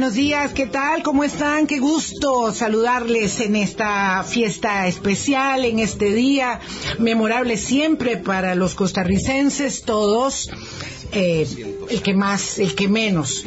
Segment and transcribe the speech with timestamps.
[0.00, 1.02] Buenos días, ¿qué tal?
[1.02, 1.66] ¿Cómo están?
[1.66, 6.58] Qué gusto saludarles en esta fiesta especial, en este día
[6.98, 10.48] memorable siempre para los costarricenses, todos,
[11.12, 11.46] eh,
[11.90, 13.44] el que más, el que menos.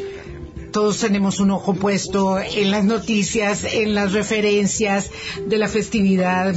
[0.71, 5.09] Todos tenemos un ojo puesto en las noticias, en las referencias
[5.47, 6.55] de la festividad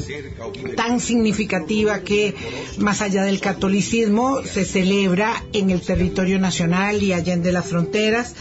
[0.76, 2.34] tan significativa que,
[2.76, 8.34] más allá del catolicismo, se celebra en el territorio nacional y allende las fronteras.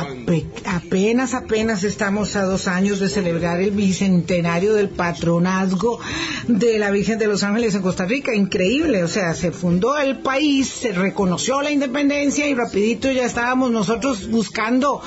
[0.00, 6.00] Ape- apenas, apenas estamos a dos años de celebrar el bicentenario del patronazgo
[6.46, 8.34] de la Virgen de los Ángeles en Costa Rica.
[8.34, 13.70] Increíble, o sea, se fundó el país, se reconoció la independencia y rapidito ya estábamos
[13.70, 15.00] nosotros buscando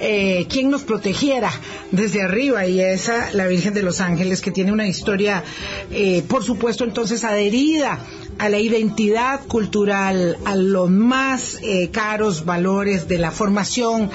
[0.00, 1.50] eh, quién nos protegiera
[1.92, 5.42] desde arriba y esa, la Virgen de los Ángeles, que tiene una historia,
[5.90, 7.98] eh, por supuesto, entonces adherida
[8.38, 14.10] a la identidad cultural, a los más eh, caros valores de la formación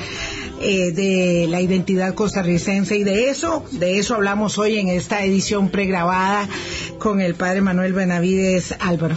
[0.62, 5.70] eh, de la identidad costarricense y de eso, de eso hablamos hoy en esta edición
[5.70, 6.48] pregrabada
[7.00, 9.16] con el padre Manuel Benavides Álvaro.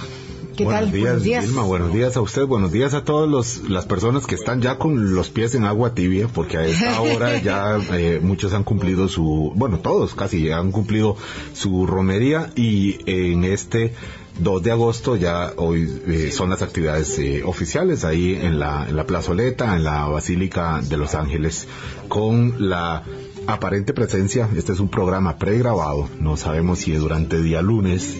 [0.56, 1.22] ¿Qué buenos tal?
[1.22, 4.78] Días, Vilma, buenos días a usted, buenos días a todas las personas que están ya
[4.78, 9.08] con los pies en agua tibia, porque a esta hora ya eh, muchos han cumplido
[9.08, 11.16] su, bueno, todos casi han cumplido
[11.54, 13.92] su romería y en este
[14.38, 18.96] 2 de agosto ya hoy eh, son las actividades eh, oficiales ahí en la, en
[18.96, 21.68] la plazoleta, en la Basílica de Los Ángeles,
[22.08, 23.04] con la
[23.46, 28.16] aparente presencia, este es un programa pregrabado, no sabemos si durante día lunes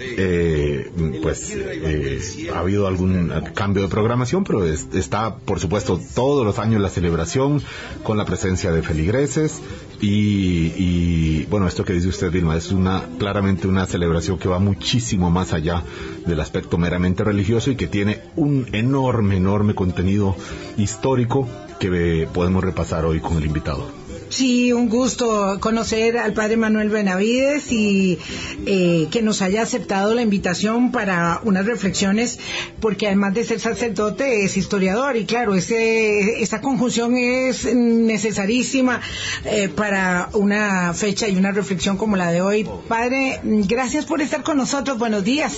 [0.00, 0.90] eh,
[1.22, 2.20] pues eh,
[2.54, 6.90] ha habido algún cambio de programación, pero es- está por supuesto todos los años la
[6.90, 7.62] celebración
[8.02, 9.60] con la presencia de feligreses
[10.00, 14.58] y, y, bueno esto que dice usted Vilma es una claramente una celebración que va
[14.58, 15.82] muchísimo más allá
[16.26, 20.36] del aspecto meramente religioso y que tiene un enorme enorme contenido
[20.76, 21.48] histórico
[21.80, 24.05] que podemos repasar hoy con el invitado.
[24.28, 28.18] Sí, un gusto conocer al padre Manuel Benavides y
[28.66, 32.38] eh, que nos haya aceptado la invitación para unas reflexiones,
[32.80, 39.00] porque además de ser sacerdote es historiador y claro, ese, esa conjunción es necesarísima
[39.44, 42.68] eh, para una fecha y una reflexión como la de hoy.
[42.88, 44.98] Padre, gracias por estar con nosotros.
[44.98, 45.56] Buenos días.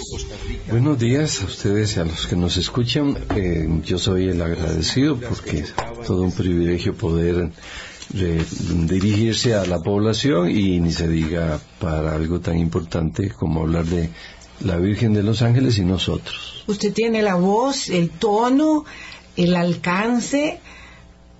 [0.70, 3.16] Buenos días a ustedes y a los que nos escuchan.
[3.34, 5.74] Eh, yo soy el agradecido porque es
[6.06, 7.50] todo un privilegio poder
[8.14, 8.44] eh,
[8.86, 14.10] dirigirse a la población y ni se diga para algo tan importante como hablar de
[14.60, 16.64] la Virgen de los Ángeles y nosotros.
[16.66, 18.84] Usted tiene la voz, el tono,
[19.36, 20.60] el alcance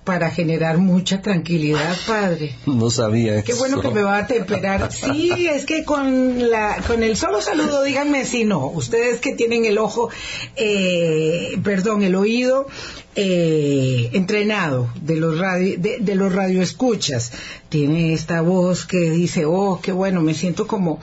[0.03, 2.55] para generar mucha tranquilidad, padre.
[2.65, 4.91] No sabía Qué bueno que me va a temperar.
[4.91, 8.65] Sí, es que con la con el solo saludo, díganme si no.
[8.67, 10.09] Ustedes que tienen el ojo,
[10.55, 12.65] eh, perdón, el oído
[13.15, 17.31] eh, entrenado de los radio, de, los radioescuchas,
[17.67, 20.99] tiene esta voz que dice, oh, qué bueno, me siento como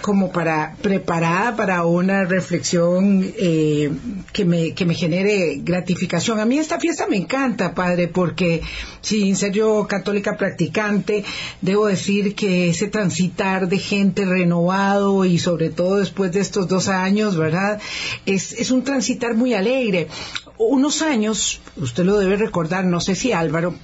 [0.00, 3.90] como para preparada para una reflexión eh,
[4.32, 6.40] que me que me genere gratificación.
[6.40, 8.60] A mí esta fiesta me encanta, padre, porque
[9.00, 11.24] sin ser yo católica practicante,
[11.62, 16.88] debo decir que ese transitar de gente renovado y sobre todo después de estos dos
[16.88, 17.80] años, ¿verdad?
[18.26, 20.08] Es, es un transitar muy alegre.
[20.56, 23.74] Unos años, usted lo debe recordar, no sé si Álvaro,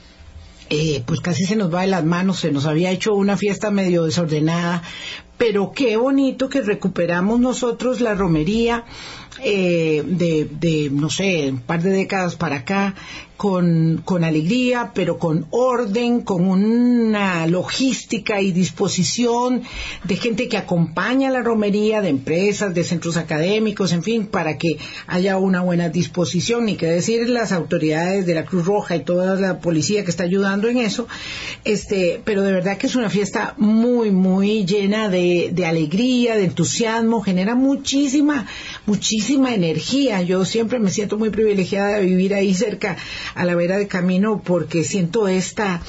[0.68, 3.72] eh, pues casi se nos va de las manos, se nos había hecho una fiesta
[3.72, 4.82] medio desordenada,
[5.36, 8.84] pero qué bonito que recuperamos nosotros la romería
[9.42, 12.94] eh, de, de, no sé, un par de décadas para acá,
[13.40, 19.62] con, con alegría, pero con orden, con una logística y disposición
[20.04, 24.76] de gente que acompaña la romería, de empresas, de centros académicos, en fin, para que
[25.06, 29.36] haya una buena disposición, ni que decir las autoridades de la Cruz Roja y toda
[29.36, 31.08] la policía que está ayudando en eso,
[31.64, 36.44] este, pero de verdad que es una fiesta muy, muy llena de, de alegría, de
[36.44, 38.46] entusiasmo, genera muchísima,
[38.84, 40.20] muchísima energía.
[40.20, 42.98] Yo siempre me siento muy privilegiada de vivir ahí cerca
[43.34, 45.80] a la vera de camino porque siento esta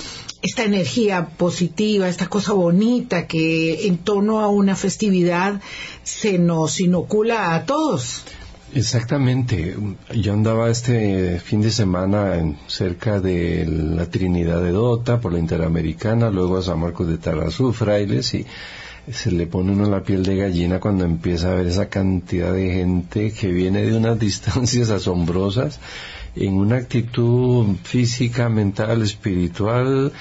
[0.42, 5.62] esta energía positiva, esta cosa bonita que en torno a una festividad
[6.04, 8.24] se nos inocula a todos.
[8.74, 9.76] Exactamente.
[10.16, 15.40] Yo andaba este fin de semana en, cerca de la Trinidad de Dota por la
[15.40, 18.46] Interamericana, luego a San Marcos de Tarazú, Frailes, y
[19.12, 22.72] se le pone uno la piel de gallina cuando empieza a ver esa cantidad de
[22.72, 25.80] gente que viene de unas distancias asombrosas
[26.36, 30.12] en una actitud física, mental, espiritual,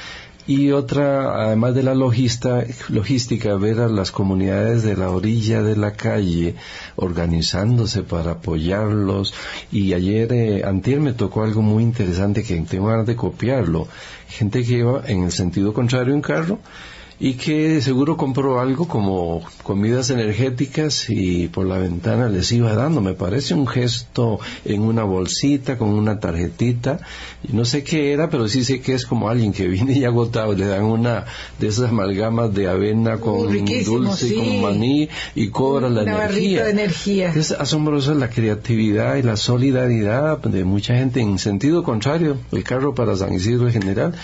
[0.46, 5.76] y otra, además de la logista, logística, ver a las comunidades de la orilla de
[5.76, 6.56] la calle
[6.96, 9.32] organizándose para apoyarlos.
[9.70, 13.86] Y ayer, eh, antier me tocó algo muy interesante que tengo ganas de copiarlo.
[14.28, 16.58] Gente que iba en el sentido contrario en carro
[17.22, 23.02] y que seguro compró algo como comidas energéticas y por la ventana les iba dando.
[23.02, 27.00] Me parece un gesto en una bolsita con una tarjetita.
[27.46, 30.05] Y no sé qué era, pero sí sé que es como alguien que viene y
[30.06, 30.55] agotado.
[30.55, 31.26] Le dan una
[31.58, 33.52] de esas amalgamas de avena con
[33.84, 36.64] dulce, y con maní y cobra la energía.
[36.64, 37.34] De energía.
[37.37, 42.38] Es asombrosa la creatividad y la solidaridad de mucha gente en sentido contrario.
[42.50, 44.14] El carro para San Isidro en general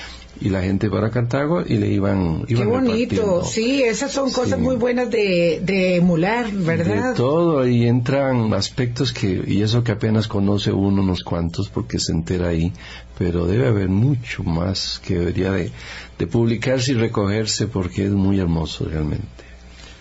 [0.40, 4.76] y la gente para Cartago y le iban, Qué bonito, sí, esas son cosas muy
[4.76, 7.10] buenas de, de, emular, ¿verdad?
[7.10, 11.98] De todo, ahí entran aspectos que, y eso que apenas conoce uno unos cuantos porque
[11.98, 12.72] se entera ahí,
[13.18, 15.70] pero debe haber mucho más que debería de,
[16.18, 19.46] de publicarse y recogerse porque es muy hermoso realmente.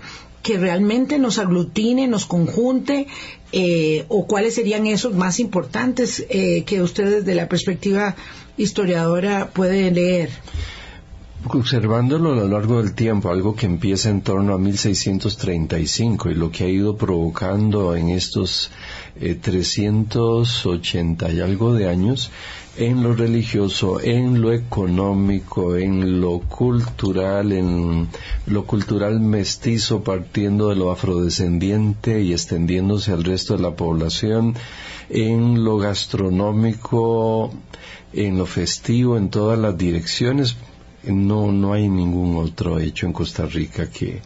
[0.47, 3.07] que realmente nos aglutine, nos conjunte,
[3.51, 8.15] eh, o cuáles serían esos más importantes eh, que ustedes de la perspectiva
[8.55, 10.29] historiadora pueden leer?
[11.43, 16.49] Observándolo a lo largo del tiempo, algo que empieza en torno a 1635 y lo
[16.49, 18.71] que ha ido provocando en estos
[19.19, 22.31] 380 eh, y algo de años
[22.77, 28.07] en lo religioso, en lo económico, en lo cultural, en
[28.45, 34.53] lo cultural mestizo partiendo de lo afrodescendiente y extendiéndose al resto de la población,
[35.09, 37.51] en lo gastronómico,
[38.13, 40.55] en lo festivo, en todas las direcciones.
[41.03, 44.21] No, no hay ningún otro hecho en Costa Rica que,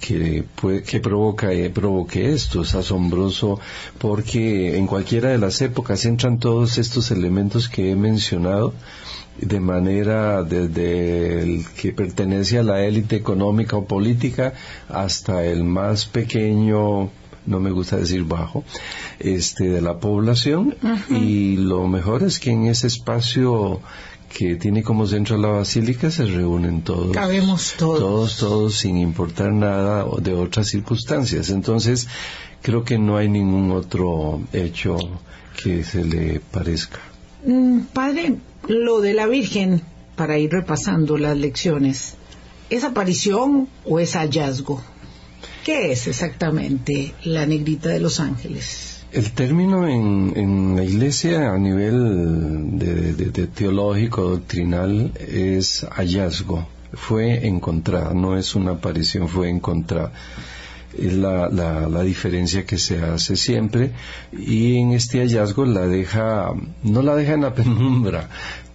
[0.00, 0.44] que,
[0.86, 2.62] que provoca, eh, provoque esto.
[2.62, 3.60] Es asombroso
[3.98, 8.74] porque en cualquiera de las épocas entran todos estos elementos que he mencionado
[9.40, 14.54] de manera desde el que pertenece a la élite económica o política
[14.88, 17.10] hasta el más pequeño
[17.46, 18.62] no me gusta decir bajo,
[19.18, 20.76] este, de la población,
[21.08, 23.80] y lo mejor es que en ese espacio
[24.32, 27.12] que tiene como centro la basílica se reúnen todos.
[27.12, 28.00] Cabemos todos.
[28.00, 31.50] Todos, todos, sin importar nada de otras circunstancias.
[31.50, 32.08] Entonces,
[32.62, 34.96] creo que no hay ningún otro hecho
[35.62, 37.00] que se le parezca.
[37.44, 38.36] Mm, padre,
[38.68, 39.82] lo de la Virgen,
[40.16, 42.14] para ir repasando las lecciones,
[42.70, 44.82] ¿es aparición o es hallazgo?
[45.64, 48.97] ¿Qué es exactamente la negrita de los ángeles?
[49.10, 56.68] El término en, la iglesia a nivel de, teológico, doctrinal, es hallazgo.
[56.92, 60.12] Fue encontrada, no es una aparición, fue encontrada.
[60.96, 63.92] Es la, la, diferencia que se hace siempre
[64.32, 68.28] y en este hallazgo la deja, no la deja en la penumbra,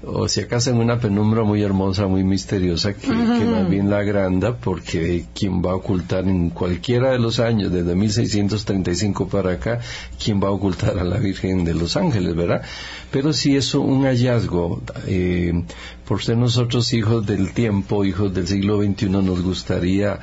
[0.06, 4.58] o si acaso en una penumbra muy hermosa, muy misteriosa, que, más bien la agranda,
[4.58, 9.80] porque quien va a ocultar en cualquiera de los años, desde 1635 para acá,
[10.22, 12.64] quien va a ocultar a la Virgen de los Ángeles, ¿verdad?
[13.12, 15.64] Pero si es un hallazgo, eh,
[16.06, 20.20] por ser nosotros hijos del tiempo, hijos del siglo XXI, nos gustaría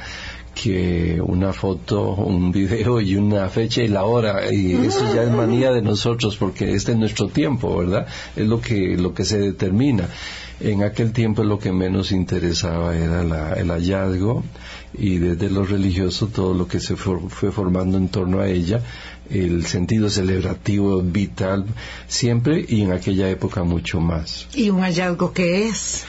[0.63, 5.31] que una foto, un video y una fecha y la hora y eso ya es
[5.31, 8.07] manía de nosotros porque este es nuestro tiempo, ¿verdad?
[8.37, 10.09] Es lo que lo que se determina.
[10.61, 14.45] En aquel tiempo lo que menos interesaba era el hallazgo
[14.93, 18.83] y desde lo religioso todo lo que se fue formando en torno a ella,
[19.31, 21.65] el sentido celebrativo vital
[22.07, 24.47] siempre y en aquella época mucho más.
[24.55, 26.05] ¿Y un hallazgo qué es?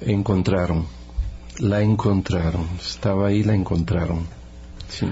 [0.00, 0.86] Encontraron
[1.58, 4.26] la encontraron, estaba ahí, la encontraron.
[4.88, 5.06] Sí.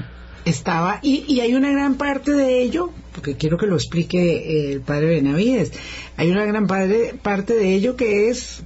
[0.45, 4.81] Estaba, y, y hay una gran parte de ello, porque quiero que lo explique el
[4.81, 5.73] padre Benavides,
[6.17, 8.63] hay una gran parte de ello que es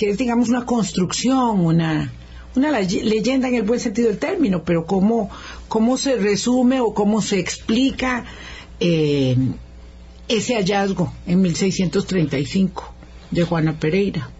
[0.00, 2.10] que es digamos una construcción, una,
[2.56, 5.28] una leyenda en el buen sentido del término, pero cómo,
[5.68, 8.24] cómo se resume o cómo se explica
[8.80, 9.36] eh,
[10.26, 12.94] ese hallazgo en 1635
[13.30, 14.30] de Juana Pereira.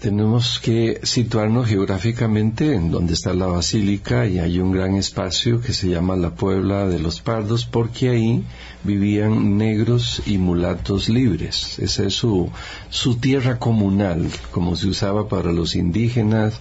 [0.00, 5.72] Tenemos que situarnos geográficamente en donde está la basílica y hay un gran espacio que
[5.72, 8.44] se llama la Puebla de los Pardos porque ahí
[8.84, 11.80] vivían negros y mulatos libres.
[11.80, 12.48] Esa es su,
[12.90, 16.60] su tierra comunal, como se usaba para los indígenas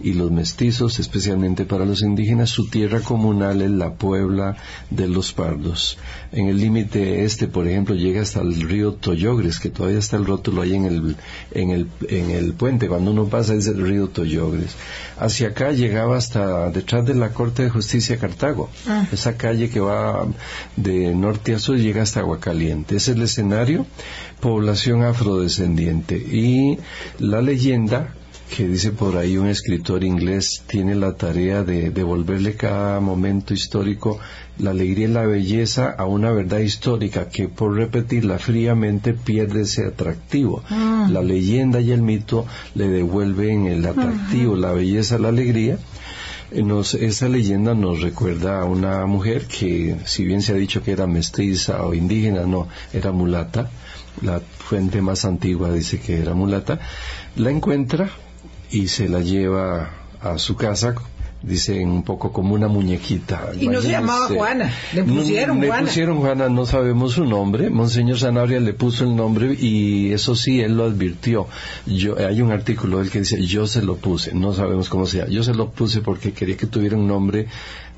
[0.00, 4.56] y los mestizos, especialmente para los indígenas, su tierra comunal es la Puebla
[4.90, 5.98] de los Pardos.
[6.32, 10.26] En el límite este, por ejemplo, llega hasta el río Toyogres, que todavía está el
[10.26, 11.16] rótulo ahí en el,
[11.52, 14.74] en el, en el puente, cuando uno pasa es el río Toyogres.
[15.18, 18.70] Hacia acá llegaba hasta detrás de la Corte de Justicia Cartago.
[18.86, 19.06] Ah.
[19.12, 20.26] Esa calle que va
[20.76, 22.96] de norte a sur llega hasta Aguacaliente.
[22.96, 23.86] Es el escenario,
[24.40, 26.16] población afrodescendiente.
[26.16, 26.78] Y
[27.18, 28.14] la leyenda
[28.50, 34.20] que dice por ahí un escritor inglés, tiene la tarea de devolverle cada momento histórico
[34.58, 39.86] la alegría y la belleza a una verdad histórica que por repetirla fríamente pierde ese
[39.86, 40.62] atractivo.
[40.70, 41.08] Ah.
[41.10, 45.78] La leyenda y el mito le devuelven el atractivo, la belleza, la alegría.
[46.52, 50.92] Nos, esa leyenda nos recuerda a una mujer que, si bien se ha dicho que
[50.92, 53.70] era mestiza o indígena, no, era mulata.
[54.22, 56.78] La fuente más antigua dice que era mulata.
[57.34, 58.08] La encuentra
[58.74, 59.90] y se la lleva
[60.20, 60.94] a su casa
[61.46, 63.50] dice un poco como una muñequita.
[63.60, 65.80] Y no se llamaba Juana, le pusieron Juana.
[65.80, 67.70] Le pusieron Juana, no sabemos su nombre.
[67.70, 71.46] Monseñor Sanabria le puso el nombre y eso sí, él lo advirtió.
[71.86, 75.28] Yo, hay un artículo del que dice, yo se lo puse, no sabemos cómo sea.
[75.28, 77.46] Yo se lo puse porque quería que tuviera un nombre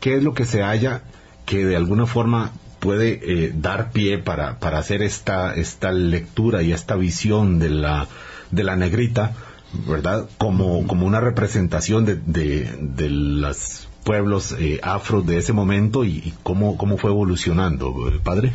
[0.00, 1.02] ¿Qué es lo que se halla
[1.46, 2.50] que de alguna forma
[2.84, 8.08] puede eh, dar pie para, para hacer esta, esta lectura y esta visión de la,
[8.50, 9.32] de la negrita,
[9.88, 10.28] ¿verdad?
[10.36, 16.34] Como, como una representación de, de, los pueblos eh, afro de ese momento y, y,
[16.42, 18.52] cómo, cómo fue evolucionando, padre.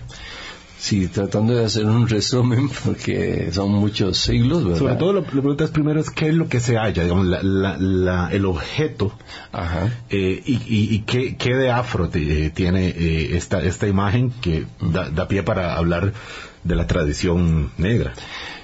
[0.80, 4.80] Sí, tratando de hacer un resumen porque son muchos siglos, ¿verdad?
[4.80, 8.30] Sobre todo lo, que preguntas primero es qué es lo que se halla, digamos, la,
[8.32, 9.12] el objeto
[9.52, 9.92] Ajá.
[10.10, 15.10] Eh, y, y, qué, qué, de afro eh, tiene eh, esta, esta imagen que da,
[15.10, 16.14] da pie para hablar
[16.64, 18.14] de la tradición negra.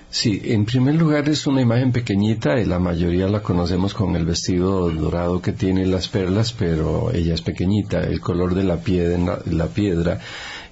[0.10, 4.26] Sí, en primer lugar es una imagen pequeñita y la mayoría la conocemos con el
[4.26, 8.00] vestido dorado que tiene las perlas, pero ella es pequeñita.
[8.00, 10.22] El color de la piedra, la piedra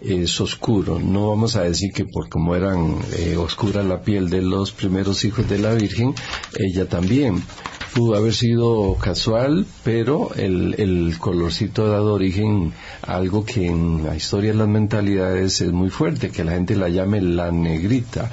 [0.03, 1.00] es oscuro.
[1.00, 5.24] No vamos a decir que por como eran eh, oscura la piel de los primeros
[5.25, 6.13] hijos de la Virgen,
[6.57, 7.41] ella también
[7.93, 14.03] pudo haber sido casual, pero el, el colorcito ha dado origen a algo que en
[14.03, 18.31] la historia de las mentalidades es muy fuerte, que la gente la llame la negrita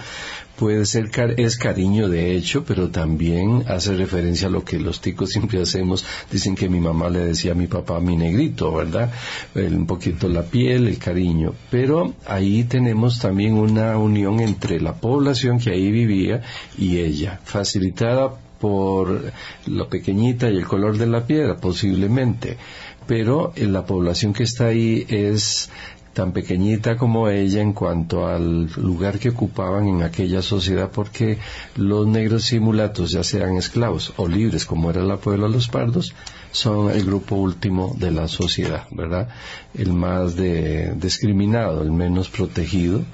[0.61, 5.31] puede ser, es cariño de hecho, pero también hace referencia a lo que los ticos
[5.31, 6.05] siempre hacemos.
[6.31, 9.11] Dicen que mi mamá le decía a mi papá mi negrito, ¿verdad?
[9.55, 11.55] un poquito la piel, el cariño.
[11.71, 16.43] Pero ahí tenemos también una unión entre la población que ahí vivía
[16.76, 19.33] y ella, facilitada por
[19.67, 22.59] lo pequeñita y el color de la piedra, posiblemente.
[23.07, 25.71] Pero la población que está ahí es
[26.12, 31.38] tan pequeñita como ella en cuanto al lugar que ocupaban en aquella sociedad porque
[31.76, 35.69] los negros y mulatos, ya sean esclavos o libres como era la puebla de los
[35.69, 36.14] pardos,
[36.52, 39.29] son el grupo último de la sociedad, ¿verdad?
[39.75, 43.05] El más discriminado, el menos protegido,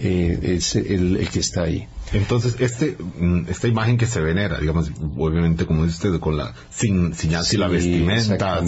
[0.00, 1.88] eh, es el, que está ahí.
[2.12, 6.54] Entonces, este, mm, esta imagen que se venera, digamos, obviamente, como dice usted, con la,
[6.70, 8.62] sin, sin, la vestimenta,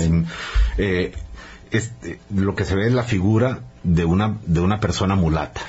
[0.77, 1.12] eh,
[1.71, 5.61] este, lo que se ve es la figura de una, de una persona mulata.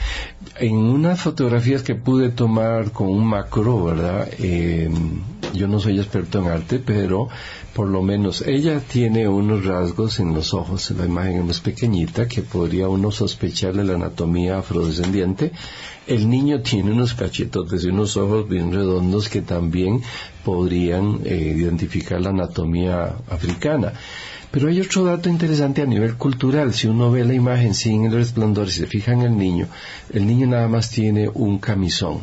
[0.60, 4.27] En unas fotografías que pude tomar con un macro, ¿verdad?
[4.39, 4.89] Eh,
[5.53, 7.29] yo no soy experto en arte, pero
[7.74, 12.41] por lo menos ella tiene unos rasgos en los ojos, la imagen es pequeñita, que
[12.41, 15.51] podría uno sospechar de la anatomía afrodescendiente.
[16.08, 20.01] El niño tiene unos cachetotes y unos ojos bien redondos que también
[20.43, 23.93] podrían eh, identificar la anatomía africana.
[24.51, 26.74] Pero hay otro dato interesante a nivel cultural.
[26.74, 29.67] Si uno ve la imagen sin el resplandor y se fija en el niño,
[30.12, 32.20] el niño nada más tiene un camisón.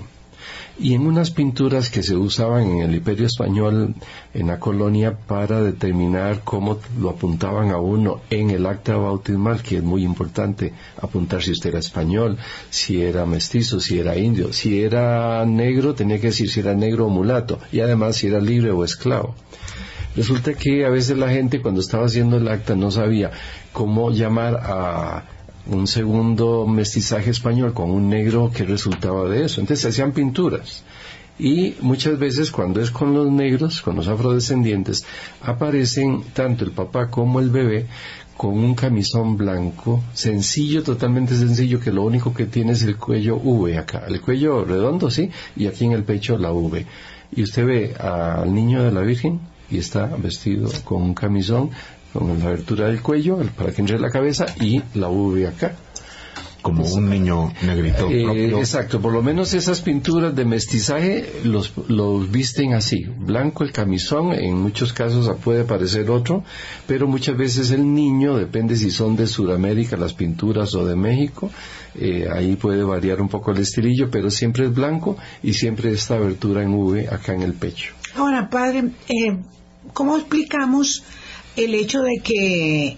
[0.80, 3.96] Y en unas pinturas que se usaban en el Imperio Español,
[4.32, 9.78] en la colonia, para determinar cómo lo apuntaban a uno en el acta bautismal, que
[9.78, 12.38] es muy importante apuntar si usted era español,
[12.70, 17.06] si era mestizo, si era indio, si era negro, tenía que decir si era negro
[17.06, 19.34] o mulato, y además si era libre o esclavo.
[20.18, 23.30] Resulta que a veces la gente cuando estaba haciendo el acta no sabía
[23.72, 25.22] cómo llamar a
[25.66, 29.60] un segundo mestizaje español con un negro que resultaba de eso.
[29.60, 30.82] Entonces se hacían pinturas.
[31.38, 35.06] Y muchas veces cuando es con los negros, con los afrodescendientes,
[35.40, 37.86] aparecen tanto el papá como el bebé
[38.36, 43.36] con un camisón blanco, sencillo, totalmente sencillo, que lo único que tiene es el cuello
[43.36, 46.84] V acá, el cuello redondo, sí, y aquí en el pecho la V.
[47.36, 51.70] Y usted ve al niño de la Virgen y está vestido con un camisón
[52.12, 55.74] con la abertura del cuello para que entre la cabeza y la V acá
[56.62, 58.08] como un niño negrito.
[58.10, 63.72] Eh, exacto, por lo menos esas pinturas de mestizaje los, los visten así, blanco el
[63.72, 66.42] camisón, en muchos casos puede parecer otro,
[66.86, 71.50] pero muchas veces el niño, depende si son de Sudamérica las pinturas o de México,
[71.94, 76.16] eh, ahí puede variar un poco el estilillo, pero siempre es blanco y siempre esta
[76.16, 77.94] abertura en V acá en el pecho.
[78.14, 79.36] Ahora, padre, eh,
[79.92, 81.04] ¿cómo explicamos
[81.56, 82.96] el hecho de que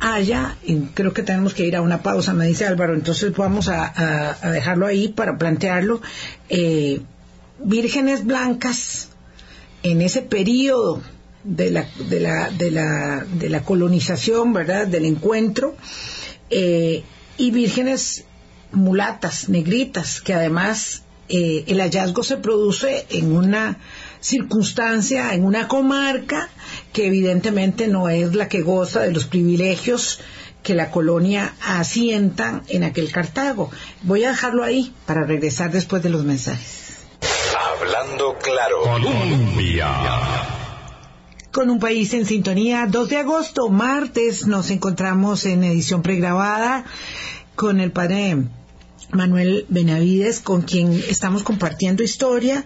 [0.00, 3.68] haya, y creo que tenemos que ir a una pausa, me dice Álvaro, entonces vamos
[3.68, 6.00] a, dejarlo ahí para plantearlo,
[6.48, 7.00] eh,
[7.58, 9.08] vírgenes blancas
[9.82, 11.02] en ese periodo
[11.42, 15.74] de la, de la, de la, de la colonización, ¿verdad?, del encuentro,
[16.50, 17.02] eh,
[17.36, 18.24] y vírgenes
[18.72, 23.78] mulatas, negritas, que además eh, el hallazgo se produce en una
[24.24, 26.48] circunstancia, en una comarca
[26.94, 30.20] que evidentemente no es la que goza de los privilegios
[30.62, 33.70] que la colonia asienta en aquel Cartago.
[34.02, 37.04] Voy a dejarlo ahí para regresar después de los mensajes.
[37.78, 38.80] Hablando claro.
[38.82, 39.88] Colombia.
[41.52, 46.86] Con un país en sintonía, 2 de agosto, martes, nos encontramos en edición pregrabada
[47.56, 48.38] con el padre
[49.12, 52.64] Manuel Benavides, con quien estamos compartiendo historia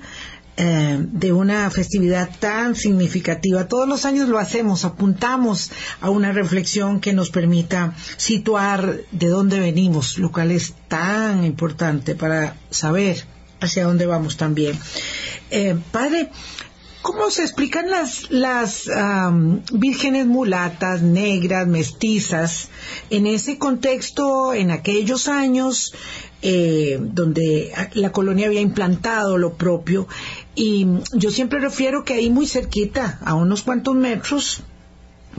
[0.61, 3.69] eh, de una festividad tan significativa.
[3.69, 9.61] Todos los años lo hacemos, apuntamos a una reflexión que nos permita situar de dónde
[9.61, 13.25] venimos, lo cual es tan importante para saber
[13.61, 14.77] hacia dónde vamos también.
[15.53, 16.31] Eh, padre,
[17.01, 18.91] ¿Cómo se explican las, las
[19.73, 22.69] vírgenes mulatas, negras, mestizas,
[23.09, 25.95] en ese contexto, en aquellos años,
[26.41, 30.07] eh, donde la colonia había implantado lo propio.
[30.59, 34.59] Y yo siempre refiero que ahí muy cerquita, a unos cuantos metros,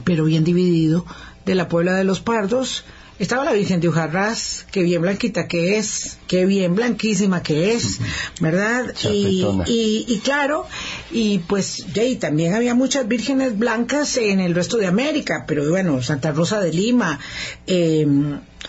[0.02, 1.04] pero bien dividido,
[1.44, 2.84] de la Puebla de los Pardos,
[3.18, 7.98] estaba la Virgen de Ujarrás, que bien blanquita que es, que bien blanquísima que es,
[8.40, 8.94] ¿verdad?
[9.12, 10.66] Y, y, claro,
[11.10, 16.00] y pues y también había muchas vírgenes blancas en el resto de América, pero bueno,
[16.00, 17.20] Santa Rosa de Lima,
[17.66, 18.06] eh,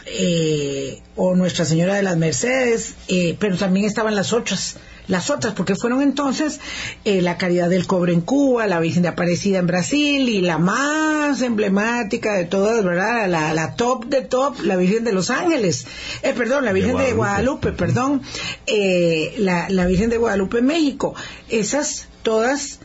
[0.05, 4.75] eh, o Nuestra Señora de las Mercedes, eh, pero también estaban las otras,
[5.07, 6.59] las otras, porque fueron entonces
[7.05, 10.57] eh, la Caridad del Cobre en Cuba, la Virgen de Aparecida en Brasil y la
[10.57, 13.27] más emblemática de todas, ¿verdad?
[13.27, 15.85] La, top de top, la Virgen de los Ángeles,
[16.21, 18.21] eh, perdón, la Virgen de Guadalupe, perdón,
[18.67, 21.15] eh, la, la Virgen de Guadalupe en México.
[21.49, 22.79] Esas todas,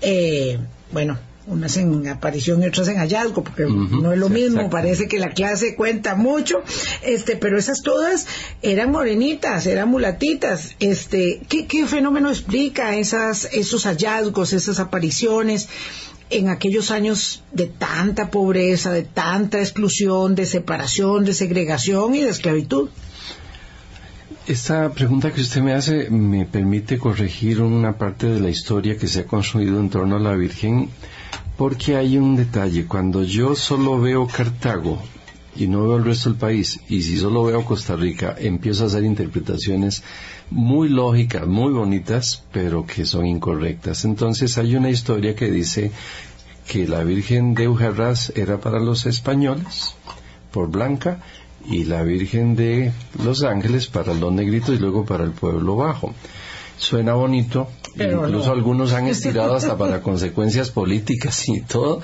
[0.00, 0.58] eh,
[0.92, 5.18] bueno, unas en aparición y otras en hallazgo, porque no es lo mismo, parece que
[5.18, 6.62] la clase cuenta mucho,
[7.02, 8.26] este, pero esas todas
[8.62, 15.68] eran morenitas, eran mulatitas, este, ¿qué, qué fenómeno explica esas, esos hallazgos, esas apariciones?
[16.28, 22.30] en aquellos años de tanta pobreza, de tanta exclusión, de separación, de segregación y de
[22.30, 22.88] esclavitud.
[24.48, 29.06] Esta pregunta que usted me hace me permite corregir una parte de la historia que
[29.06, 30.88] se ha construido en torno a la Virgen
[31.56, 34.98] porque hay un detalle, cuando yo solo veo Cartago
[35.56, 38.86] y no veo el resto del país, y si solo veo Costa Rica, empiezo a
[38.88, 40.02] hacer interpretaciones
[40.50, 44.04] muy lógicas, muy bonitas, pero que son incorrectas.
[44.04, 45.92] Entonces hay una historia que dice
[46.68, 49.94] que la Virgen de Ujarras era para los españoles,
[50.50, 51.20] por blanca,
[51.68, 52.92] y la Virgen de
[53.24, 56.14] Los Ángeles para los negritos y luego para el pueblo bajo.
[56.76, 62.02] Suena bonito, incluso algunos han estirado hasta para consecuencias políticas y todo.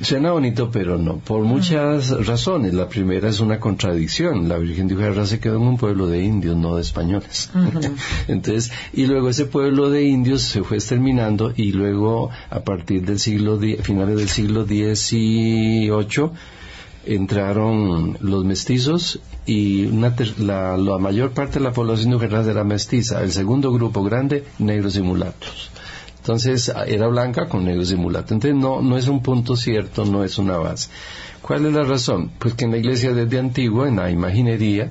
[0.00, 2.74] Suena bonito, pero no, por muchas razones.
[2.74, 4.48] La primera es una contradicción.
[4.48, 7.50] La Virgen de Ujarra se quedó en un pueblo de indios, no de españoles.
[8.28, 13.20] Entonces, y luego ese pueblo de indios se fue exterminando y luego, a partir del
[13.20, 16.30] siglo, finales del siglo XVIII,
[17.06, 19.86] entraron los mestizos y
[20.38, 23.22] la, mayor parte de la población Ujerras era mestiza.
[23.22, 25.70] El segundo grupo grande, negros y mulatos.
[26.18, 28.32] Entonces era blanca con negros y mulatos.
[28.32, 30.88] Entonces no, no es un punto cierto, no es una base.
[31.42, 32.30] ¿Cuál es la razón?
[32.38, 34.90] Pues que en la iglesia desde antiguo, en la imaginería,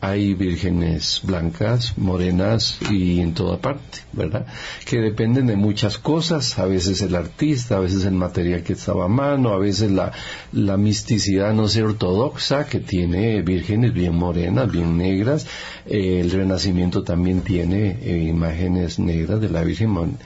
[0.00, 4.46] hay vírgenes blancas, morenas y en toda parte, ¿verdad?
[4.84, 9.06] Que dependen de muchas cosas, a veces el artista, a veces el material que estaba
[9.06, 10.12] a mano, a veces la,
[10.52, 15.46] la misticidad no sé ortodoxa que tiene vírgenes bien morenas, bien negras,
[15.86, 20.18] eh, el renacimiento también tiene eh, imágenes negras de la Virgen.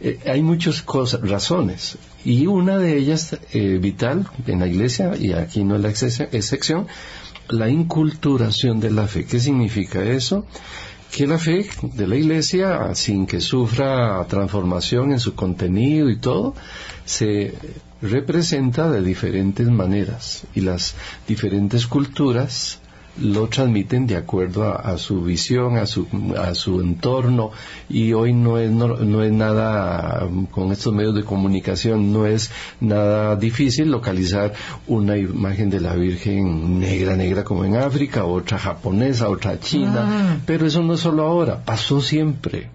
[0.00, 5.62] Eh, hay muchas cosas, razones, y una de ellas vital en la iglesia, y aquí
[5.62, 6.86] no es la excepción,
[7.48, 9.24] la inculturación de la fe.
[9.24, 10.46] ¿Qué significa eso?
[11.10, 16.54] Que la fe de la iglesia, sin que sufra transformación en su contenido y todo,
[17.04, 17.54] se
[18.02, 20.96] representa de diferentes maneras y las
[21.28, 22.80] diferentes culturas
[23.20, 27.52] lo transmiten de acuerdo a, su visión, a su, a su entorno
[27.88, 32.50] y hoy no es, no, es nada, con estos medios de comunicación, no es
[32.80, 34.52] nada difícil localizar
[34.86, 40.36] una imagen de la Virgen negra, negra como en África, otra japonesa, otra china, ah.
[40.46, 42.70] pero eso no es solo ahora, pasó siempre.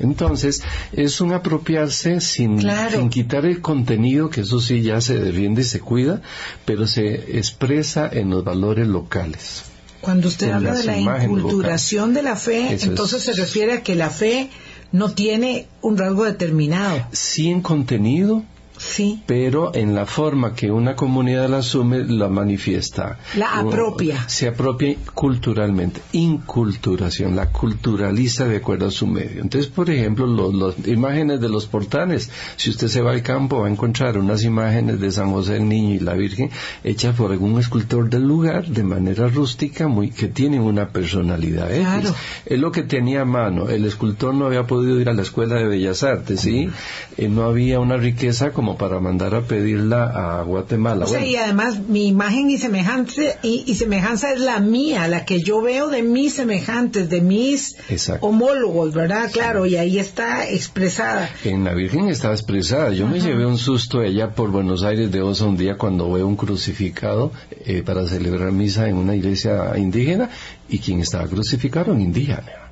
[0.00, 5.62] Entonces, es un apropiarse sin, sin, quitar el contenido, que eso sí ya se defiende
[5.62, 6.20] y se cuida,
[6.64, 9.73] pero se expresa en los valores locales.
[10.04, 14.10] Cuando usted habla de la inculturación de la fe, entonces se refiere a que la
[14.10, 14.50] fe
[14.92, 17.06] no tiene un rasgo determinado.
[17.12, 18.44] Sí en contenido,
[18.86, 19.22] Sí.
[19.26, 23.18] Pero en la forma que una comunidad la asume, la manifiesta.
[23.36, 24.28] La apropia.
[24.28, 26.00] Se apropia culturalmente.
[26.12, 27.34] Inculturación.
[27.34, 29.42] La culturaliza de acuerdo a su medio.
[29.42, 32.30] Entonces, por ejemplo, las imágenes de los portales.
[32.56, 35.68] Si usted se va al campo, va a encontrar unas imágenes de San José el
[35.68, 36.50] Niño y la Virgen
[36.82, 41.68] hechas por algún escultor del lugar de manera rústica, muy, que tienen una personalidad.
[41.68, 42.14] Claro.
[42.46, 43.68] Es lo que tenía a mano.
[43.68, 46.68] El escultor no había podido ir a la escuela de Bellas Artes, ¿sí?
[47.16, 51.06] Eh, no había una riqueza como para mandar a pedirla a Guatemala.
[51.24, 55.88] y además mi imagen y semejanza, y, semejanza es la mía, la que yo veo
[55.88, 57.76] de mis semejantes, de mis
[58.20, 59.30] homólogos, ¿verdad?
[59.32, 61.30] Claro, y ahí está expresada.
[61.44, 62.92] En la Virgen está expresada.
[62.92, 66.26] Yo me llevé un susto allá por Buenos Aires de Osa un día cuando veo
[66.26, 67.32] un crucificado
[67.64, 70.30] eh, para celebrar misa en una iglesia indígena
[70.68, 72.70] y quien estaba crucificado un indígena.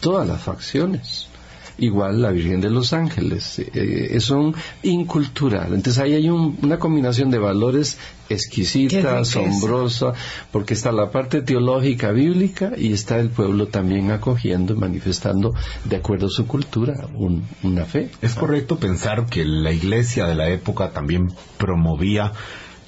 [0.00, 1.28] Todas las facciones
[1.78, 3.58] igual la Virgen de los Ángeles.
[3.58, 5.74] Eh, es un incultural.
[5.74, 10.12] Entonces ahí hay una combinación de valores exquisita, asombrosa,
[10.50, 16.26] porque está la parte teológica bíblica y está el pueblo también acogiendo, manifestando de acuerdo
[16.26, 17.08] a su cultura
[17.62, 18.10] una fe.
[18.22, 22.32] Es correcto pensar que la iglesia de la época también promovía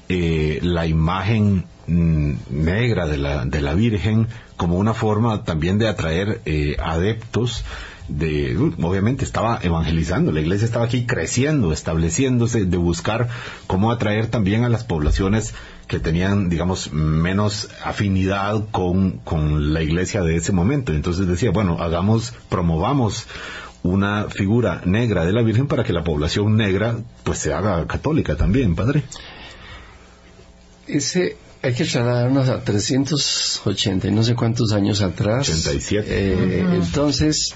[0.09, 5.87] eh, la imagen mm, negra de la, de la Virgen como una forma también de
[5.87, 7.63] atraer eh, adeptos
[8.07, 13.27] de, obviamente estaba evangelizando, la iglesia estaba aquí creciendo, estableciéndose, de buscar
[13.67, 15.53] cómo atraer también a las poblaciones
[15.87, 20.93] que tenían, digamos, menos afinidad con, con la iglesia de ese momento.
[20.93, 23.27] Entonces decía, bueno, hagamos, promovamos
[23.83, 28.35] una figura negra de la Virgen para que la población negra pues se haga católica
[28.35, 29.03] también, padre.
[30.87, 35.49] Ese hay que trasladarnos a 380 y no sé cuántos años atrás.
[35.49, 36.05] 87.
[36.09, 37.55] Eh, Entonces,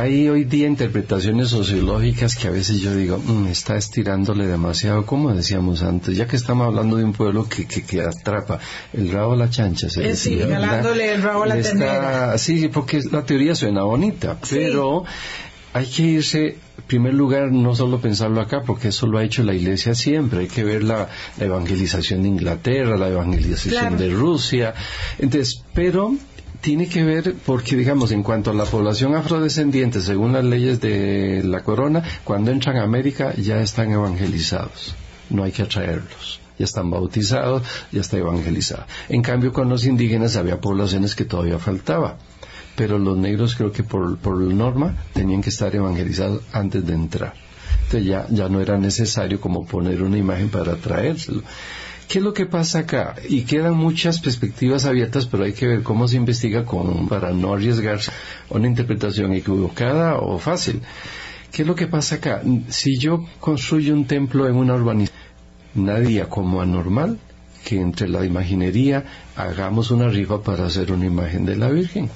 [0.00, 5.34] hay hoy día interpretaciones sociológicas que a veces yo digo, mm, está estirándole demasiado, como
[5.34, 8.58] decíamos antes, ya que estamos hablando de un pueblo que, que, que atrapa
[8.92, 9.88] el rabo a la chancha.
[9.88, 12.38] Se Eh, sí, el rabo a la ternera.
[12.38, 14.56] Sí, porque la teoría suena bonita, Sí.
[14.56, 15.04] pero
[15.72, 16.46] hay que irse,
[16.78, 20.40] en primer lugar, no solo pensarlo acá, porque eso lo ha hecho la Iglesia siempre.
[20.40, 21.08] Hay que ver la,
[21.38, 23.96] la evangelización de Inglaterra, la evangelización Claro.
[23.96, 24.74] de Rusia.
[25.18, 26.14] Entonces, pero
[26.60, 31.42] tiene que ver porque, digamos, en cuanto a la población afrodescendiente, según las leyes de
[31.44, 34.94] la corona, cuando entran a América ya están evangelizados.
[35.30, 36.40] No hay que atraerlos.
[36.58, 38.84] Ya están bautizados, ya está evangelizado.
[39.08, 42.18] En cambio, con los indígenas había poblaciones que todavía faltaba
[42.78, 47.34] pero los negros creo que por, por norma tenían que estar evangelizados antes de entrar.
[47.82, 51.42] Entonces ya, ya no era necesario como poner una imagen para traérselo.
[52.08, 53.16] ¿Qué es lo que pasa acá?
[53.28, 57.52] Y quedan muchas perspectivas abiertas, pero hay que ver cómo se investiga con, para no
[57.52, 58.10] arriesgarse
[58.50, 60.80] a una interpretación equivocada o fácil.
[61.52, 62.42] ¿Qué es lo que pasa acá?
[62.68, 65.20] Si yo construyo un templo en una urbanización,
[65.74, 67.18] nadie como anormal
[67.64, 69.04] que entre la imaginería
[69.36, 72.08] hagamos una rifa para hacer una imagen de la Virgen.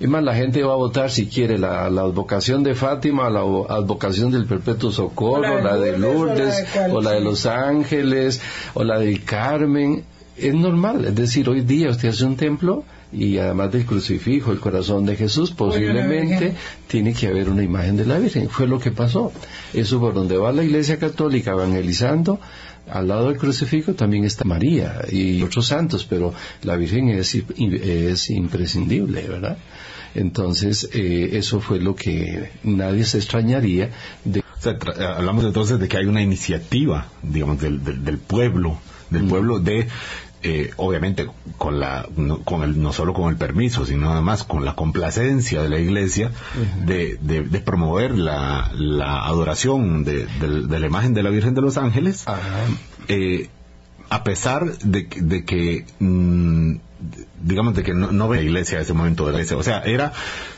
[0.00, 3.40] Es más, la gente va a votar si quiere la, la advocación de Fátima, la
[3.40, 7.20] advocación del Perpetuo Socorro, La la de de Lourdes, o la de o la de.
[7.20, 8.40] Los Ángeles,
[8.74, 10.04] o la del Carmen.
[10.36, 14.60] Es normal, es decir, hoy día usted hace un templo y además del crucifijo, el
[14.60, 16.54] corazón de Jesús, posiblemente
[16.86, 18.48] tiene que haber una imagen de la Virgen.
[18.48, 19.32] Fue lo que pasó.
[19.72, 22.38] Eso por donde va la Iglesia Católica evangelizando,
[22.90, 28.30] al lado del crucifijo también está María y otros santos, pero la Virgen es, es
[28.30, 29.58] imprescindible, ¿verdad?
[30.14, 33.90] Entonces, eh, eso fue lo que nadie se extrañaría
[34.24, 38.18] de O sea, tra- hablamos entonces de que hay una iniciativa, digamos, del, del, del
[38.18, 38.78] pueblo,
[39.10, 39.86] del pueblo de,
[40.42, 44.64] eh, obviamente, con la, no, con el, no solo con el permiso, sino además con
[44.64, 46.30] la complacencia de la iglesia,
[46.86, 51.54] de, de, de promover la, la adoración de, del- de la imagen de la Virgen
[51.54, 52.24] de los Ángeles,
[53.08, 53.48] eh,
[54.10, 56.76] a pesar de, que- de que mm,
[57.42, 59.56] digamos de que no, no ve la iglesia a ese momento de la iglesia.
[59.56, 60.12] O sea era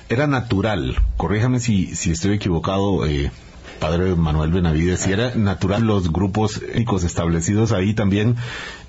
[0.09, 3.31] era natural corríjame si si estoy equivocado eh,
[3.79, 8.37] padre Manuel Benavides si era natural los grupos étnicos establecidos ahí también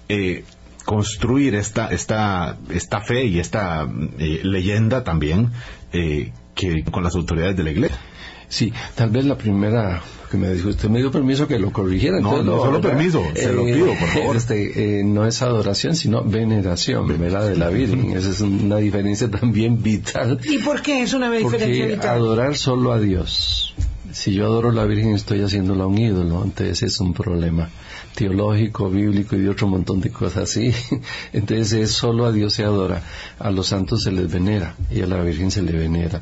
[0.10, 0.43] eh,
[0.85, 3.87] construir esta esta esta fe y esta
[4.19, 5.49] eh, leyenda también
[5.93, 7.97] eh, que con las autoridades de la iglesia
[8.49, 12.19] Sí, tal vez la primera que me dijo, usted me dio permiso que lo corrigiera.
[12.19, 12.89] No, entonces no lo- solo ¿verdad?
[12.97, 14.35] permiso, se lo pido, por favor.
[14.35, 17.47] Este, eh, no es adoración, sino veneración, ¿verdad?
[17.47, 18.11] De la Virgen.
[18.17, 20.37] Esa es una diferencia también vital.
[20.43, 22.09] ¿Y por qué es una diferencia Porque vital?
[22.17, 23.73] adorar solo a Dios.
[24.11, 27.69] Si yo adoro a la Virgen estoy haciéndola un ídolo, entonces es un problema
[28.15, 30.74] teológico, bíblico y de otro montón de cosas así.
[31.34, 33.02] Entonces es solo a Dios se adora,
[33.39, 36.21] a los santos se les venera y a la Virgen se le venera.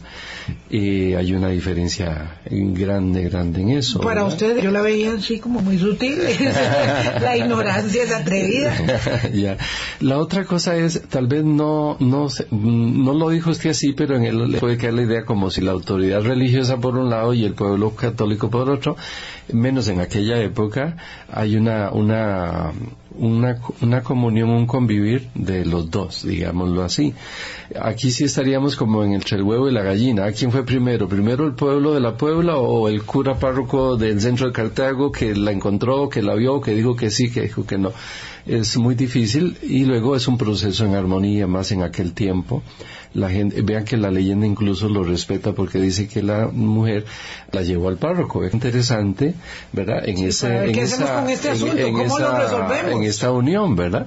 [0.69, 3.99] Y hay una diferencia grande, grande en eso.
[3.99, 4.33] Para ¿verdad?
[4.33, 6.19] ustedes, yo la veía así como muy sutil.
[7.21, 8.73] la ignorancia es atrevida.
[9.33, 9.57] ya.
[9.99, 14.25] La otra cosa es, tal vez no, no, no lo dijo usted así, pero en
[14.25, 17.43] él le puede caer la idea como si la autoridad religiosa por un lado y
[17.45, 18.97] el pueblo católico por otro,
[19.51, 20.97] menos en aquella época,
[21.31, 22.71] hay una, una,
[23.17, 27.13] una, una comunión, un convivir de los dos, digámoslo así.
[27.79, 30.25] Aquí sí estaríamos como en entre el huevo y la gallina.
[30.25, 31.07] ¿A quién fue primero?
[31.07, 35.35] ¿Primero el pueblo de la Puebla o el cura párroco del centro de Cartago que
[35.35, 37.91] la encontró, que la vio, que dijo que sí, que dijo que no?
[38.45, 42.63] Es muy difícil y luego es un proceso en armonía más en aquel tiempo.
[43.13, 47.05] La gente, vean que la leyenda incluso lo respeta porque dice que la mujer
[47.51, 48.43] la llevó al párroco.
[48.43, 49.33] Es interesante,
[49.73, 50.07] ¿verdad?
[50.07, 52.91] En ver en esa, con este asunto, en cómo lo esa- resolvemos.
[52.91, 54.05] en esta unión, ¿verdad?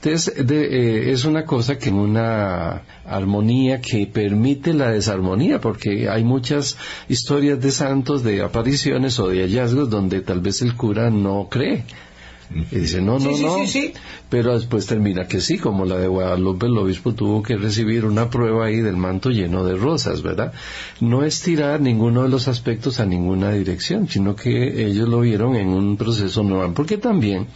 [0.00, 6.08] Entonces, de- eh, es una cosa que en una armonía que permite la desarmonía, porque
[6.08, 6.76] hay muchas
[7.08, 11.84] historias de santos, de apariciones o de hallazgos donde tal vez el cura no cree.
[12.70, 13.54] Y dice, no, no, Sí, no.
[13.56, 13.92] sí, sí.
[14.28, 18.30] Pero después termina que sí, como la de Guadalupe, el obispo tuvo que recibir una
[18.30, 20.52] prueba ahí del manto lleno de rosas, ¿verdad?
[21.00, 25.56] No es tirar ninguno de los aspectos a ninguna dirección, sino que ellos lo vieron
[25.56, 26.72] en un proceso normal.
[26.74, 27.46] Porque también,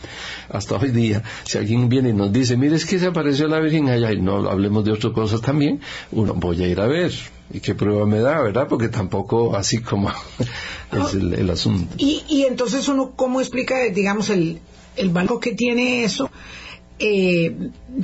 [0.48, 3.60] hasta hoy día, si alguien viene y nos dice, mire, es que se apareció la
[3.60, 5.80] Virgen allá, y no hablemos de otras cosas también,
[6.12, 7.12] uno, voy a ir a ver.
[7.52, 8.68] ¿Y qué prueba me da, verdad?
[8.68, 10.08] Porque tampoco así como
[10.92, 11.94] es el, el asunto.
[11.98, 14.60] Y, y entonces uno, ¿cómo explica, digamos, el,
[14.96, 16.30] el valor que tiene eso?
[17.02, 17.56] Eh,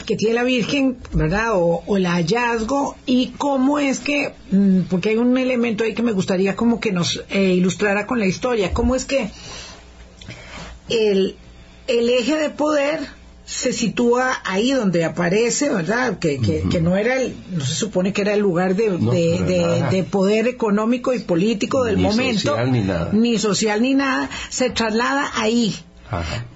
[0.06, 1.52] que tiene la Virgen, ¿verdad?
[1.54, 6.02] O, o, el hallazgo y cómo es que, mm, porque hay un elemento ahí que
[6.02, 9.28] me gustaría como que nos eh, ilustrara con la historia, cómo es que
[10.88, 11.36] el,
[11.88, 13.00] el eje de poder
[13.44, 16.18] se sitúa ahí donde aparece, ¿verdad?
[16.18, 19.12] Que, que, que, no era el, no se supone que era el lugar de, No,
[19.12, 19.90] de, para de, nada.
[19.90, 23.10] de poder económico y político del Ni momento, social ni nada.
[23.12, 25.76] ni social ni nada, se traslada ahí.
[26.10, 26.46] Ajá.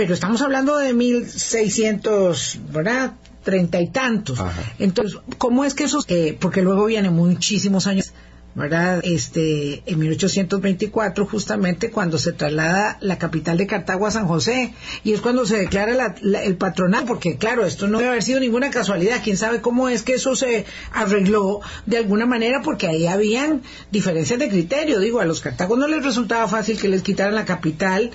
[0.00, 3.12] Pero estamos hablando de 1600, ¿verdad?
[3.44, 4.40] Treinta y tantos.
[4.40, 4.62] Ajá.
[4.78, 6.02] Entonces, ¿cómo es que eso?
[6.08, 8.12] eh, porque luego vienen muchísimos años,
[8.54, 9.00] ¿verdad?
[9.04, 14.72] Este, en 1824, justamente cuando se traslada la capital de Cartago a San José,
[15.04, 18.22] y es cuando se declara la- la- el patronato, porque claro, esto no debe haber
[18.22, 19.20] sido ninguna casualidad.
[19.22, 23.60] Quién sabe cómo es que eso se arregló de alguna manera, porque ahí habían
[23.90, 24.98] diferencias de criterio.
[24.98, 28.10] Digo, a los cartagos no les resultaba fácil que les quitaran la capital,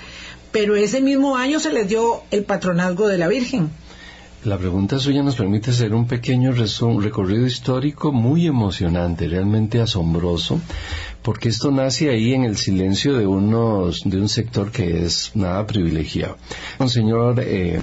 [0.56, 3.72] pero ese mismo año se les dio el patronazgo de la Virgen.
[4.46, 10.62] La pregunta suya nos permite hacer un pequeño recorrido histórico muy emocionante, realmente asombroso,
[11.24, 15.68] porque esto nace ahí en el silencio de unos de un sector que es nada
[15.68, 16.38] privilegiado.
[16.80, 17.82] Un señor eh,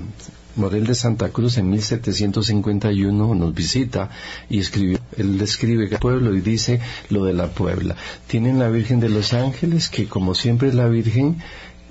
[0.56, 4.10] Morel de Santa Cruz en 1751 nos visita
[4.48, 6.80] y escribió, él describe el pueblo y dice
[7.10, 7.96] lo de la Puebla.
[8.26, 11.38] Tienen la Virgen de los Ángeles, que como siempre es la Virgen,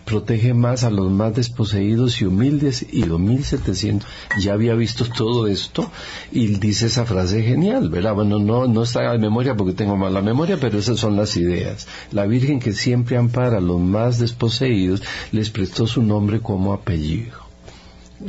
[0.05, 4.07] protege más a los más desposeídos y humildes y en 1700
[4.39, 5.89] ya había visto todo esto
[6.31, 8.15] y dice esa frase genial, ¿verdad?
[8.15, 11.87] Bueno, no, no está en memoria porque tengo mala memoria, pero esas son las ideas.
[12.11, 17.39] La Virgen que siempre ampara a los más desposeídos les prestó su nombre como apellido.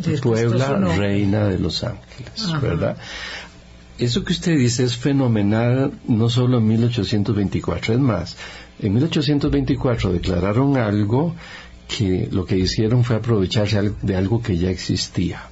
[0.04, 2.58] Les Puebla, reina de los ángeles, Ajá.
[2.60, 2.96] ¿verdad?
[3.98, 8.36] Eso que usted dice es fenomenal no solo en 1824, es más,
[8.80, 11.34] en 1824 declararon algo
[11.88, 15.42] que lo que hicieron fue aprovecharse de algo que ya existía.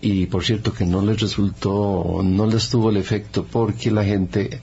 [0.00, 4.60] Y por cierto que no les resultó, no les tuvo el efecto porque la gente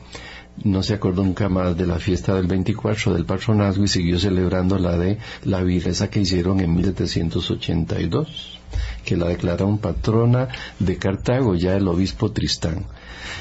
[0.64, 4.78] no se acordó nunca más de la fiesta del 24 del patronazgo y siguió celebrando
[4.78, 8.60] la de la esa que hicieron en 1782,
[9.06, 10.50] que la declararon patrona
[10.80, 12.86] de Cartago, ya el obispo Tristán.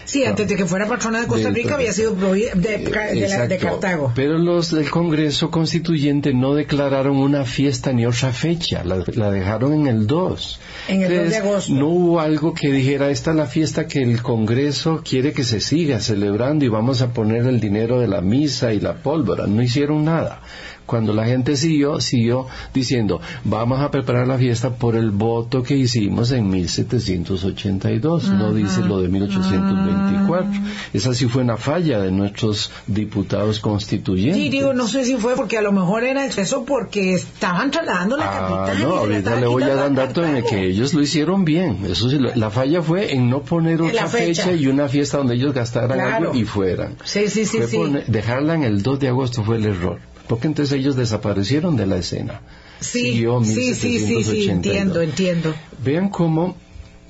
[0.04, 3.20] Sí, antes de que fuera patrona de Costa Rica había sido de, de la- de
[3.24, 3.56] Exacto.
[3.60, 4.12] Cartago.
[4.14, 9.74] Pero los del Congreso Constituyente no declararon una fiesta ni otra fecha, la, la dejaron
[9.74, 10.60] en el 2.
[10.88, 11.72] En el 2 de agosto.
[11.74, 15.60] No hubo algo que dijera, esta es la fiesta que el Congreso quiere que se
[15.60, 19.46] siga celebrando y vamos a poner el dinero de la misa y la pólvora.
[19.46, 20.40] No hicieron nada.
[20.88, 25.76] Cuando la gente siguió, siguió diciendo, vamos a preparar la fiesta por el voto que
[25.76, 28.30] hicimos en 1782.
[28.30, 30.50] No dice lo de 1824.
[30.94, 34.36] Esa sí fue una falla de nuestros diputados constituyentes.
[34.42, 38.16] Sí, digo, no sé si fue porque a lo mejor era eso porque estaban trasladando
[38.16, 38.88] la Ah, capital.
[38.88, 41.80] no, ahorita le voy a dar un dato en el que ellos lo hicieron bien.
[41.86, 44.44] Eso sí, la la falla fue en no poner otra fecha.
[44.44, 44.52] fecha.
[44.58, 46.28] y una fiesta donde ellos gastaran Claro.
[46.30, 46.96] algo y fueran.
[47.04, 47.76] Sí, sí, sí, Fue sí.
[47.76, 49.98] poner- dejarla en el 2 de agosto fue el error.
[50.28, 52.42] Porque entonces ellos desaparecieron de la escena.
[52.80, 54.48] Sí, sí, sí, sí, sí, 1782.
[54.48, 55.54] entiendo, entiendo.
[55.82, 56.56] Vean cómo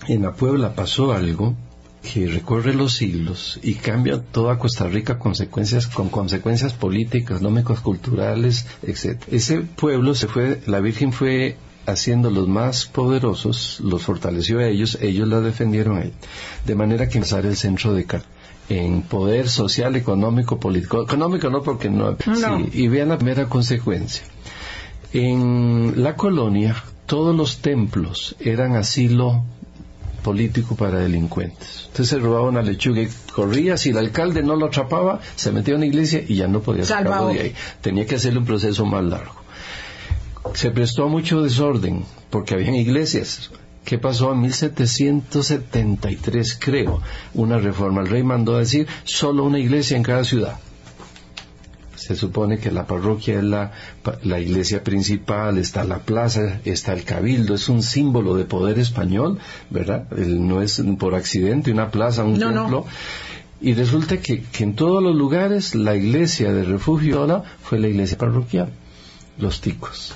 [0.06, 1.54] en la Puebla pasó algo
[2.02, 8.66] que recorre los siglos y cambia toda Costa Rica consecuencias, con consecuencias políticas, económicas, culturales,
[8.82, 9.20] etc.
[9.30, 14.98] Ese pueblo se fue, la Virgen fue haciendo los más poderosos, los fortaleció a ellos,
[15.00, 16.12] ellos la defendieron a él.
[16.66, 18.22] De manera que empezar el centro de Car
[18.68, 21.02] en poder social, económico, político.
[21.02, 22.16] Económico no porque no.
[22.26, 22.58] No.
[22.58, 24.24] Sí, y vean la primera consecuencia.
[25.12, 26.76] En la colonia,
[27.06, 29.44] todos los templos eran asilo
[30.22, 31.86] político para delincuentes.
[31.86, 35.74] Usted se robaba una lechuga y corría, si el alcalde no lo atrapaba, se metía
[35.74, 37.54] a una iglesia y ya no podía sacarlo de ahí.
[37.80, 39.34] Tenía que hacerle un proceso más largo.
[40.52, 43.50] Se prestó mucho desorden, porque habían iglesias.
[43.84, 47.00] ¿Qué pasó en 1773, creo?
[47.34, 48.02] Una reforma.
[48.02, 50.58] El rey mandó a decir solo una iglesia en cada ciudad.
[51.96, 53.72] Se supone que la parroquia es la,
[54.22, 59.38] la iglesia principal, está la plaza, está el cabildo, es un símbolo de poder español,
[59.68, 60.06] ¿verdad?
[60.16, 62.60] El- no es por accidente una plaza, un No, no.
[62.62, 62.86] templo.
[63.60, 68.16] Y resulta que, que en todos los lugares la iglesia de refugio fue la iglesia
[68.16, 68.70] parroquial,
[69.38, 70.14] los ticos,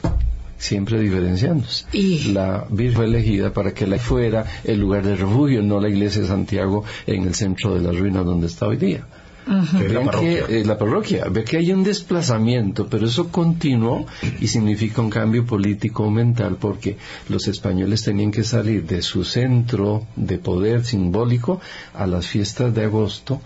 [0.63, 1.85] siempre diferenciándose.
[1.93, 5.89] Y- La Virgen fue elegida para que la fuera el lugar de refugio, no la
[5.89, 9.05] iglesia de Santiago en el centro de las ruinas donde está hoy día.
[9.45, 10.47] que es la Vean parroquia.
[10.47, 14.07] que eh, la parroquia, ve que hay un desplazamiento, pero eso continuó
[14.41, 16.97] y significa un cambio político mental porque
[17.29, 21.61] los españoles tenían que salir de su centro de poder simbólico
[21.93, 23.41] a las fiestas de agosto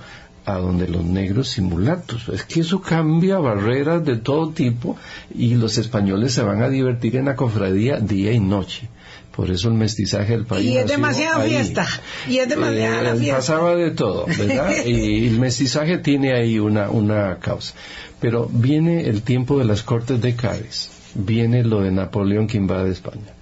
[0.47, 2.29] a donde los negros simulatos.
[2.29, 4.97] Es que eso cambia barreras de todo tipo
[5.35, 8.89] y los españoles se van a divertir en la cofradía día y noche.
[9.35, 10.65] Por eso el mestizaje del país.
[10.67, 11.87] Y es demasiada fiesta.
[12.27, 13.37] Y es demasiada eh, fiesta.
[13.37, 14.73] Pasaba de todo, ¿verdad?
[14.87, 17.75] y el mestizaje tiene ahí una, una causa.
[18.21, 20.89] Pero viene el tiempo de las Cortes de Cádiz.
[21.15, 23.36] Viene lo de Napoleón que invade España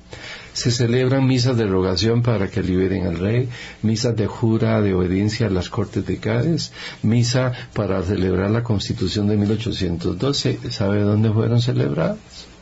[0.55, 3.49] se celebran misas de rogación para que liberen al rey,
[3.83, 9.27] misas de jura de obediencia a las Cortes de Cádiz, misa para celebrar la Constitución
[9.27, 10.71] de 1812.
[10.71, 12.17] ¿Sabe dónde fueron celebradas?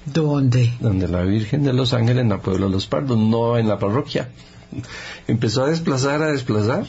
[0.07, 0.73] ¿Dónde?
[0.81, 3.79] Donde la Virgen de los Ángeles en la Puebla de los Pardos, no en la
[3.79, 4.31] parroquia.
[5.29, 6.87] Empezó a desplazar, a desplazar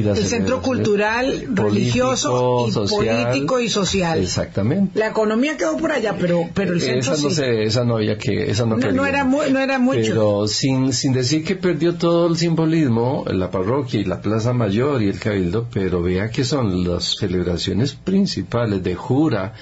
[0.00, 4.18] el centro cultural, religioso y político y social.
[4.18, 4.98] Exactamente.
[4.98, 7.42] La economía quedó por allá, pero pero el centro esa no sí.
[7.44, 10.00] esa no había que esa no, no, era no era mucho.
[10.00, 15.02] Pero sin sin decir que perdió todo el simbolismo la parroquia y la Plaza Mayor
[15.02, 19.54] y el cabildo, pero vea que son las celebraciones principales de jura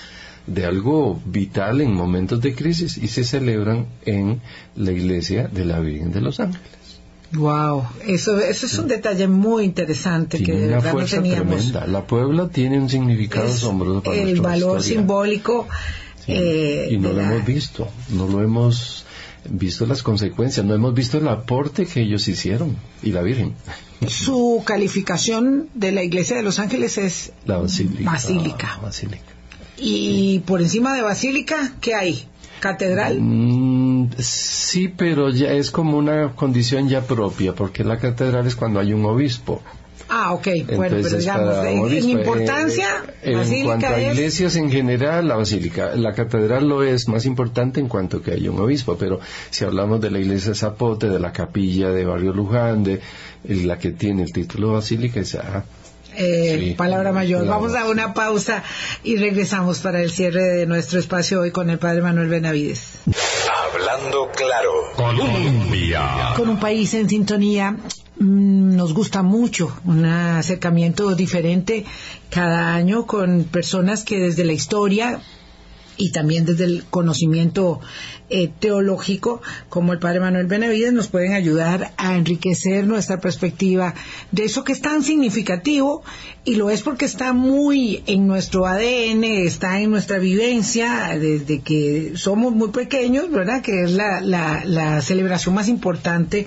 [0.46, 4.40] de algo vital en momentos de crisis y se celebran en
[4.76, 6.81] la iglesia de la Virgen de los Ángeles.
[7.34, 11.54] Wow, eso, eso es un detalle muy interesante tiene que una verdad no fuerza teníamos.
[11.56, 11.86] tremenda.
[11.86, 14.98] La Puebla tiene un significado Es asombroso para el valor historia.
[14.98, 15.66] simbólico
[16.26, 19.06] Sí, eh, y no lo la- hemos visto, no lo hemos
[19.48, 23.54] visto las consecuencias, no hemos visto el aporte que ellos hicieron y la Virgen,
[24.08, 28.10] Su calificación de la Iglesia de Los Ángeles es la Basílica.
[28.10, 28.68] Basílica.
[28.76, 29.22] Ah, basílica.
[29.78, 32.28] y por encima de Basílica, ¿qué hay?
[32.62, 33.18] Catedral.
[33.20, 38.78] Mm, sí, pero ya es como una condición ya propia, porque la catedral es cuando
[38.78, 39.60] hay un obispo.
[40.08, 40.46] Ah, ok.
[40.76, 42.86] Bueno, Entonces, pero digamos, en, obispo, importancia,
[43.20, 44.14] eh, en cuanto a es...
[44.14, 48.46] iglesias en general, la basílica, la catedral lo es más importante en cuanto que hay
[48.46, 49.18] un obispo, pero
[49.50, 53.00] si hablamos de la iglesia de Zapote, de la capilla de Barrio Luján, de eh,
[53.64, 55.64] la que tiene el título basílica, es, ah,
[56.16, 57.42] Eh, Sí, palabra mayor.
[57.44, 57.60] claro.
[57.60, 58.62] Vamos a una pausa
[59.02, 62.98] y regresamos para el cierre de nuestro espacio hoy con el padre Manuel Benavides.
[63.72, 64.70] Hablando claro.
[64.96, 66.34] Colombia.
[66.36, 71.84] Con un país en sintonía mm, nos gusta mucho un acercamiento diferente
[72.30, 75.20] cada año con personas que desde la historia
[75.97, 77.80] y también desde el conocimiento
[78.30, 83.95] eh, teológico, como el Padre Manuel Benavides, nos pueden ayudar a enriquecer nuestra perspectiva
[84.30, 86.03] de eso que es tan significativo
[86.45, 92.12] y lo es porque está muy en nuestro ADN, está en nuestra vivencia desde que
[92.16, 93.62] somos muy pequeños, ¿verdad?
[93.62, 96.47] Que es la, la, la celebración más importante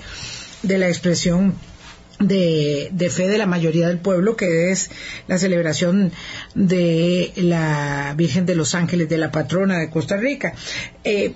[0.62, 1.54] de la expresión
[2.18, 4.90] de, de fe de la mayoría del pueblo, que es
[5.28, 6.12] la celebración
[6.54, 10.54] de la Virgen de los Ángeles, de la patrona de Costa Rica.
[11.04, 11.34] Eh,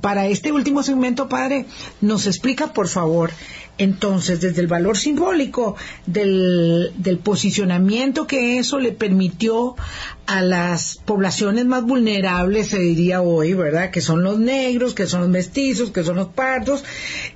[0.00, 1.66] para este último segmento, padre,
[2.00, 3.30] nos explica, por favor,
[3.78, 5.76] entonces, desde el valor simbólico
[6.06, 9.76] del, del posicionamiento que eso le permitió
[10.26, 13.90] a las poblaciones más vulnerables, se diría hoy, ¿verdad?
[13.90, 16.84] Que son los negros, que son los mestizos, que son los pardos,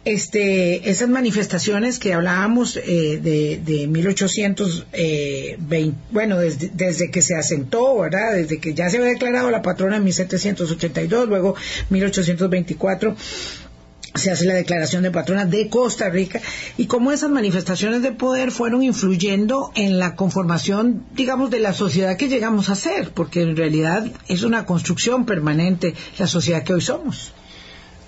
[0.05, 8.01] este, esas manifestaciones que hablábamos eh, de, de 1820, bueno, desde, desde que se asentó,
[8.01, 8.35] ¿verdad?
[8.35, 11.55] Desde que ya se había declarado la patrona en 1782, luego
[11.89, 13.17] 1824
[14.15, 16.41] se hace la declaración de patrona de Costa Rica
[16.77, 22.17] y cómo esas manifestaciones de poder fueron influyendo en la conformación, digamos, de la sociedad
[22.17, 26.81] que llegamos a ser, porque en realidad es una construcción permanente la sociedad que hoy
[26.83, 27.33] somos.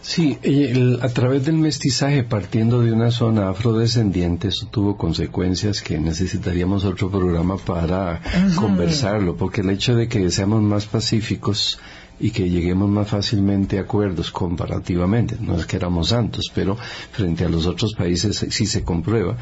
[0.03, 5.97] Sí, el- a través del mestizaje, partiendo de una zona afrodescendiente, eso tuvo consecuencias que
[5.99, 8.21] necesitaríamos otro programa para
[8.55, 11.79] conversarlo, porque el hecho de que seamos más pacíficos
[12.21, 17.45] y que lleguemos más fácilmente a acuerdos comparativamente, no es que éramos santos, pero frente
[17.45, 19.37] a los otros países sí se comprueba,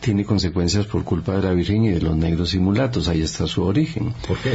[0.00, 3.46] tiene consecuencias por culpa de la Virgen y de los negros y mulatos, ahí está
[3.46, 4.14] su origen.
[4.26, 4.54] ¿Por qué?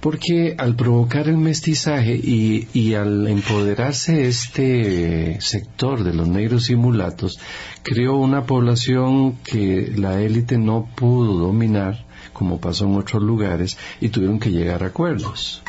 [0.00, 6.76] Porque al provocar el mestizaje y, y al empoderarse este sector de los negros y
[6.76, 7.38] mulatos,
[7.82, 14.08] creó una población que la élite no pudo dominar, como pasó en otros lugares, y
[14.08, 15.62] tuvieron que llegar a acuerdos.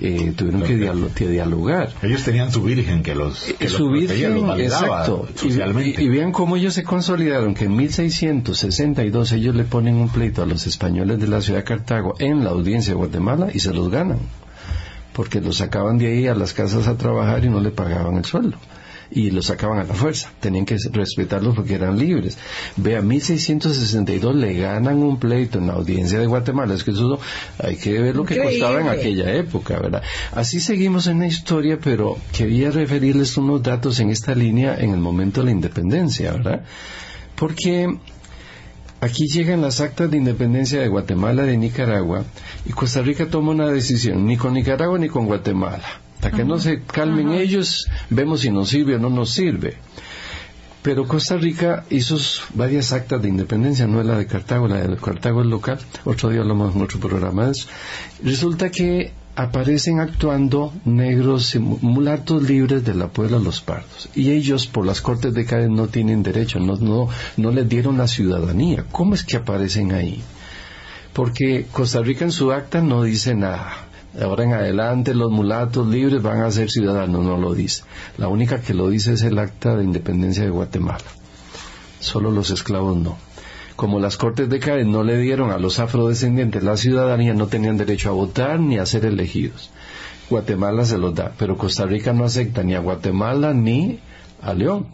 [0.00, 1.92] Eh, tuvieron que, dialo- que dialogar.
[2.02, 5.28] Ellos tenían su virgen que los, que su los virgen, los exacto.
[5.34, 6.02] Y- socialmente.
[6.02, 10.42] Y, y vean cómo ellos se consolidaron, que en 1662 ellos le ponen un pleito
[10.42, 13.72] a los españoles de la ciudad de Cartago en la audiencia de Guatemala y se
[13.72, 14.18] los ganan.
[15.12, 18.24] Porque los sacaban de ahí a las casas a trabajar y no le pagaban el
[18.24, 18.56] sueldo.
[19.16, 20.32] Y los sacaban a la fuerza.
[20.40, 22.36] Tenían que respetarlos porque eran libres.
[22.76, 26.74] Vea, 1662 le ganan un pleito en la audiencia de Guatemala.
[26.74, 27.20] Es que eso
[27.58, 28.58] hay que ver lo que Increíble.
[28.58, 30.02] costaba en aquella época, ¿verdad?
[30.32, 34.98] Así seguimos en la historia, pero quería referirles unos datos en esta línea en el
[35.00, 36.64] momento de la independencia, ¿verdad?
[37.36, 37.96] Porque
[39.00, 42.24] aquí llegan las actas de independencia de Guatemala de Nicaragua
[42.66, 45.84] y Costa Rica toma una decisión, ni con Nicaragua ni con Guatemala.
[46.24, 49.74] Hasta que no se calmen ellos, vemos si nos sirve o no nos sirve.
[50.80, 52.16] Pero Costa Rica hizo
[52.54, 56.30] varias actas de independencia, no es la de Cartago, la de Cartago es local, otro
[56.30, 57.68] día hablamos en otro programa de eso.
[58.22, 64.08] Resulta que aparecen actuando negros y mulatos libres de la Puebla Los Pardos.
[64.14, 67.06] Y ellos, por las Cortes de Cádiz, no tienen derecho, no, no,
[67.36, 68.86] no les dieron la ciudadanía.
[68.90, 70.22] ¿Cómo es que aparecen ahí?
[71.12, 73.88] Porque Costa Rica en su acta no dice nada.
[74.20, 77.84] Ahora en adelante los mulatos libres van a ser ciudadanos, no lo dice.
[78.18, 81.04] La única que lo dice es el acta de independencia de Guatemala.
[82.00, 83.16] Solo los esclavos no
[83.76, 87.76] como las Cortes de Cádiz no le dieron a los afrodescendientes la ciudadanía, no tenían
[87.76, 89.70] derecho a votar ni a ser elegidos.
[90.30, 93.98] Guatemala se los da, pero Costa Rica no acepta ni a Guatemala ni
[94.40, 94.86] a León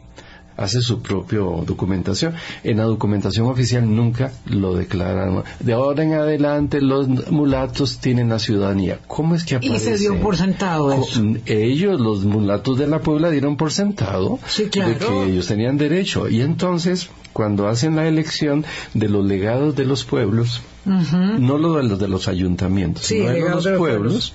[0.61, 2.35] hace su propia documentación.
[2.63, 5.43] En la documentación oficial nunca lo declaran.
[5.59, 9.01] De ahora en adelante los mulatos tienen la ciudadanía.
[9.07, 9.95] ¿Cómo es que aparece?
[9.95, 11.23] Y se dio por sentado eso.
[11.47, 16.29] Ellos, los mulatos de la Puebla, dieron por sentado de que ellos tenían derecho.
[16.29, 21.85] Y entonces, cuando hacen la elección de los legados de los pueblos, no lo de
[21.85, 24.35] los de los ayuntamientos, sino de los, pueblos,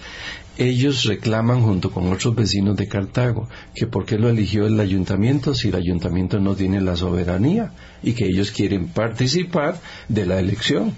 [0.58, 5.54] ellos reclaman junto con otros vecinos de Cartago que por qué lo eligió el ayuntamiento
[5.54, 10.94] si el ayuntamiento no tiene la soberanía y que ellos quieren participar de la elección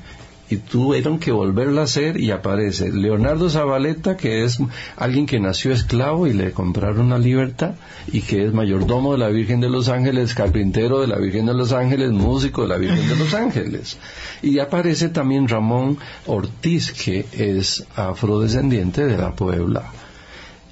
[0.50, 4.60] y tuvieron que volverla a hacer y aparece Leonardo Zabaleta, que es
[4.96, 7.76] alguien que nació esclavo y le compraron la libertad
[8.12, 11.54] y que es mayordomo de la Virgen de los Ángeles, carpintero de la Virgen de
[11.54, 13.98] los Ángeles, músico de la Virgen de los Ángeles.
[14.42, 19.92] Y aparece también Ramón Ortiz, que es afrodescendiente de la Puebla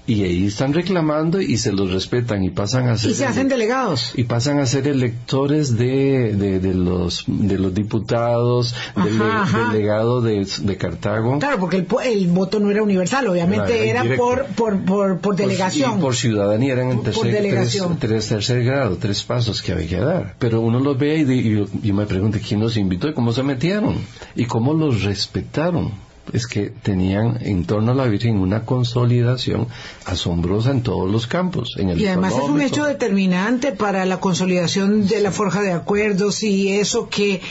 [0.07, 3.47] y ahí están reclamando y se los respetan y pasan a ser y se hacen
[3.47, 4.11] delegados.
[4.15, 9.19] y pasan a ser electores de, de, los de los diputados del
[9.71, 10.45] delegado de,
[10.77, 11.39] Cartago.
[11.39, 15.99] Claro porque el, el, voto no era universal obviamente era por por, por, por delegación.
[15.99, 20.35] por, ciudadanía eran en tercer, tres, tercer grado tres pasos que había que dar.
[20.37, 23.95] Pero uno los ve y, y, me pregunta quién los invitó y cómo se metieron
[24.35, 29.67] y cómo los respetaron es que tenían en torno a la Virgen una consolidación
[30.05, 31.75] asombrosa en todos los campos.
[31.77, 35.71] En el y además es un hecho determinante para la consolidación de la forja de
[35.71, 37.41] acuerdos y eso que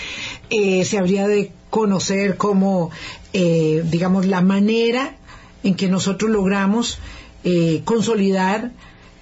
[0.51, 2.91] eh, se habría de conocer como,
[3.33, 5.17] eh, digamos, la manera
[5.63, 6.99] en que nosotros logramos
[7.45, 8.73] eh, consolidar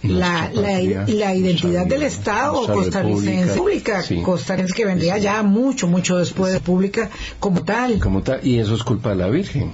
[0.02, 6.60] la, la, identidad del Estado costarricense pública, costarricense que vendría ya mucho, mucho después de
[6.60, 7.98] pública como tal.
[7.98, 9.72] Como tal, y eso es culpa de la Virgen.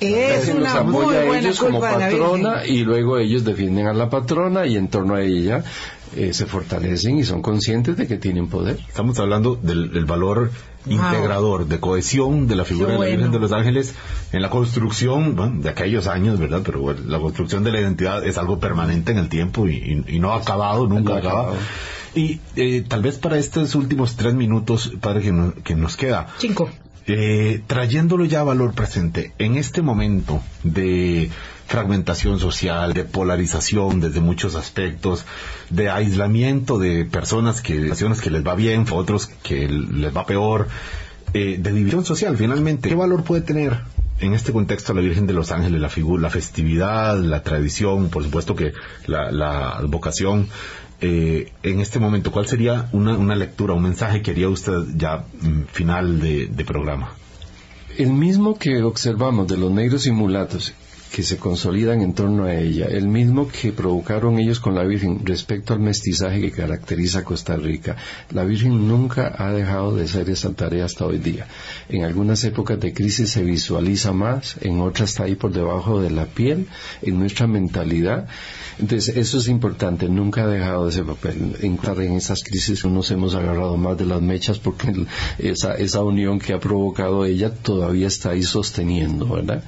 [0.00, 4.76] Es una muy buena culpa como patrona y luego ellos defienden a la patrona y
[4.76, 5.62] en torno a ella
[6.16, 8.78] eh, se fortalecen y son conscientes de que tienen poder.
[8.86, 10.50] Estamos hablando del, valor
[10.86, 13.94] integrador, de cohesión de la figura de la Virgen de los Ángeles
[14.32, 16.62] en la construcción de aquellos años, ¿verdad?
[16.64, 20.36] Pero la construcción de la identidad es algo permanente en el tiempo y, no ha
[20.38, 21.54] acabado, nunca ha acabado.
[22.14, 26.26] Y eh, tal vez para estos últimos tres minutos, padre, que, que nos queda.
[26.38, 26.68] Cinco.
[27.06, 31.30] Eh, trayéndolo ya a valor presente, en este momento de
[31.72, 35.24] fragmentación social, de polarización desde muchos aspectos,
[35.70, 37.90] de aislamiento de personas que,
[38.22, 40.68] que les va bien, otros que les va peor,
[41.32, 42.90] eh, de división social finalmente.
[42.90, 43.80] ¿Qué valor puede tener
[44.20, 48.22] en este contexto la Virgen de los Ángeles, la figura, la festividad, la tradición, por
[48.22, 48.74] supuesto que
[49.06, 50.48] la, la vocación,
[51.00, 55.24] eh, en este momento, ¿cuál sería una, una, lectura, un mensaje que haría usted ya
[55.40, 57.14] mm, final de, de programa?
[57.96, 60.74] El mismo que observamos de los negros y mulatos
[61.12, 65.20] que se consolidan en torno a ella, el mismo que provocaron ellos con la Virgen
[65.24, 67.96] respecto al mestizaje que caracteriza a Costa Rica.
[68.30, 71.46] La Virgen nunca ha dejado de hacer esa tarea hasta hoy día.
[71.90, 76.10] En algunas épocas de crisis se visualiza más, en otras está ahí por debajo de
[76.10, 76.66] la piel,
[77.02, 78.26] en nuestra mentalidad.
[78.78, 81.56] Entonces, eso es importante, nunca ha dejado ese papel.
[81.60, 85.06] En, en esas crisis nos hemos agarrado más de las mechas porque
[85.38, 89.62] esa, esa unión que ha provocado ella todavía está ahí sosteniendo, ¿verdad?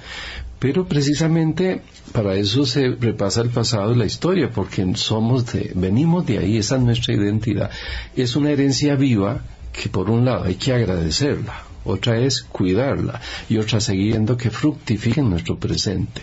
[0.59, 1.83] Pero precisamente
[2.13, 6.59] para eso se repasa el pasado y la historia, porque somos de, venimos de ahí,
[6.59, 7.71] esa es nuestra identidad.
[8.17, 9.43] Es una herencia viva
[9.73, 15.21] que por un lado hay que agradecerla, otra es cuidarla y otra siguiendo que fructifique
[15.21, 16.23] en nuestro presente.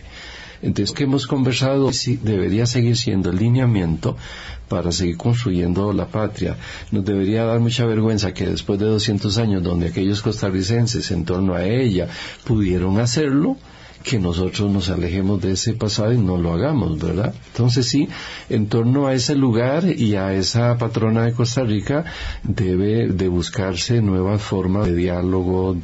[0.62, 1.90] Entonces, que hemos conversado
[2.22, 4.16] debería seguir siendo el lineamiento
[4.68, 6.56] para seguir construyendo la patria.
[6.92, 11.56] Nos debería dar mucha vergüenza que después de 200 años, donde aquellos costarricenses en torno
[11.56, 12.08] a ella
[12.46, 13.58] pudieron hacerlo,
[14.04, 17.34] que nosotros nos alejemos de ese pasado y no lo hagamos, ¿verdad?
[17.52, 18.08] Entonces sí,
[18.50, 22.06] en torno a ese lugar y a esa patrona de Costa Rica
[22.44, 25.78] debe de buscarse nuevas formas de diálogo,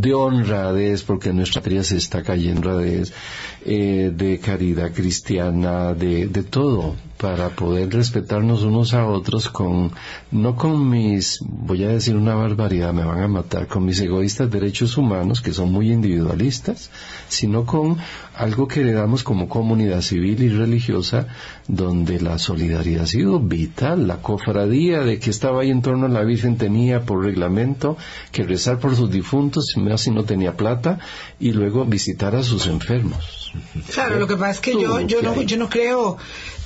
[0.00, 3.06] de honradez, porque nuestra patria se está cayendo de,
[3.64, 9.92] eh, de caridad cristiana, de, de todo para poder respetarnos unos a otros con,
[10.30, 14.50] no con mis, voy a decir una barbaridad, me van a matar, con mis egoístas
[14.50, 16.90] derechos humanos, que son muy individualistas,
[17.28, 17.96] sino con
[18.36, 21.28] algo que le damos como comunidad civil y religiosa,
[21.68, 24.06] donde la solidaridad ha sido vital.
[24.06, 27.96] La cofradía de que estaba ahí en torno a la Virgen tenía por reglamento
[28.32, 30.98] que rezar por sus difuntos, si no tenía plata,
[31.38, 33.43] y luego visitar a sus enfermos.
[33.92, 36.18] Claro, lo que pasa es que yo, yo, no, yo no creo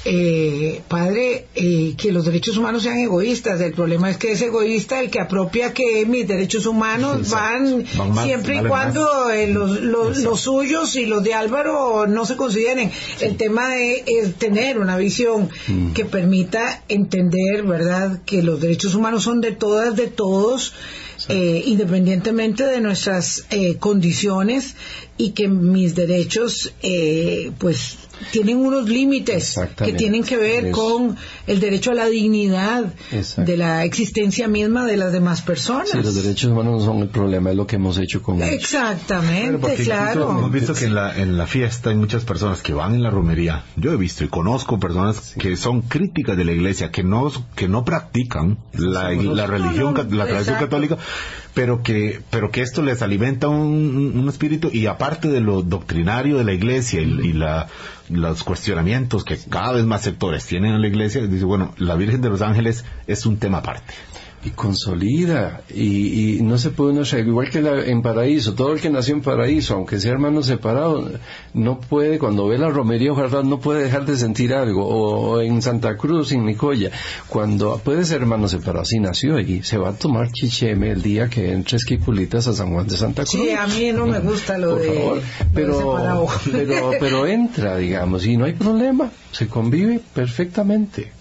[0.05, 3.61] eh, padre, eh, que los derechos humanos sean egoístas.
[3.61, 7.85] El problema es que es egoísta el que apropia que mis derechos humanos van,
[8.23, 12.91] siempre y cuando eh, los, los, suyos y los de Álvaro no se consideren.
[13.21, 15.93] El tema es, tener una visión mm.
[15.93, 20.75] que permita entender, ¿verdad?, que los derechos humanos son de todas, de todos.
[21.29, 24.77] Eh, independientemente de nuestras eh, condiciones
[25.17, 27.99] y que mis derechos eh, pues
[28.31, 31.17] tienen unos límites que tienen que ver con
[31.47, 32.93] el derecho a la dignidad
[33.37, 35.91] de la existencia misma de las demás personas.
[35.91, 38.55] Sí, los derechos humanos no son el problema, es lo que hemos hecho con ellos.
[38.55, 40.31] Exactamente, claro.
[40.31, 43.11] Hemos visto que en la, en la fiesta hay muchas personas que van en la
[43.11, 43.65] romería.
[43.77, 47.69] Yo he visto y conozco personas que son críticas de la iglesia, que no, que
[47.69, 50.99] no practican la, la religión, la tradición católica,
[51.59, 56.39] pero que, pero que esto les alimenta un, un espíritu y aparte de lo doctrinario
[56.39, 57.67] de la iglesia y la
[58.09, 62.21] los cuestionamientos que cada vez más sectores tienen en la iglesia, dice, bueno, la Virgen
[62.21, 63.93] de los Ángeles es un tema aparte
[64.45, 65.63] y consolida.
[65.75, 68.55] Y, no se puede uno igual que en paraíso.
[68.55, 71.11] Todo el que nació en paraíso aunque sea hermano separado
[71.55, 74.87] no puede cuando ve la romería verdad no puede dejar de sentir algo.
[74.87, 76.91] O, en Santa Cruz en Nicoya
[77.29, 81.29] cuando puede ser hermano separado si nació y se va a tomar chicheme el día
[81.29, 83.43] que entre esquipulitas a San Juan de Santa Cruz.
[83.43, 85.21] Sí a mí no me gusta lo de
[85.55, 91.18] pero, pero pero entra digamos y no hay problema se convive perfectamente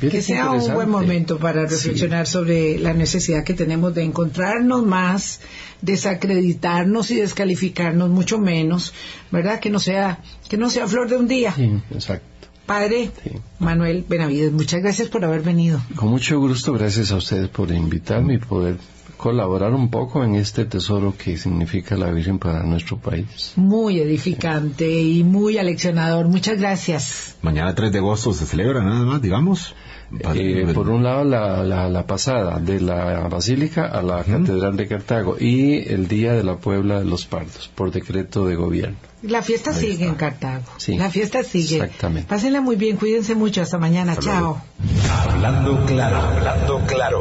[0.00, 5.40] que sea un buen momento para reflexionar sobre la necesidad que tenemos de encontrarnos más,
[5.80, 8.92] desacreditarnos y descalificarnos mucho menos,
[9.30, 9.60] ¿verdad?
[9.60, 10.18] Que no sea
[10.48, 11.54] que no sea flor de un día.
[11.90, 12.26] exacto.
[12.66, 13.10] Padre
[13.58, 15.80] Manuel Benavides, muchas gracias por haber venido.
[15.96, 18.76] Con mucho gusto, gracias a ustedes por invitarme y poder
[19.22, 23.52] colaborar un poco en este tesoro que significa la Virgen para nuestro país.
[23.54, 26.26] Muy edificante y muy aleccionador.
[26.26, 27.36] Muchas gracias.
[27.40, 29.76] Mañana 3 de agosto se celebra nada más, digamos.
[30.34, 35.36] Eh, por un lado la, la, pasada de la Basílica a la Catedral de Cartago
[35.38, 38.96] y el Día de la Puebla de los Pardos por decreto de gobierno.
[39.22, 40.64] La fiesta sigue en Cartago.
[40.76, 41.76] Sí, la fiesta sigue.
[41.76, 42.28] Exactamente.
[42.28, 43.62] Pásenla muy bien, cuídense mucho.
[43.62, 44.16] Hasta mañana.
[44.16, 44.60] Chao.
[45.30, 47.20] Hablando claro, hablando claro.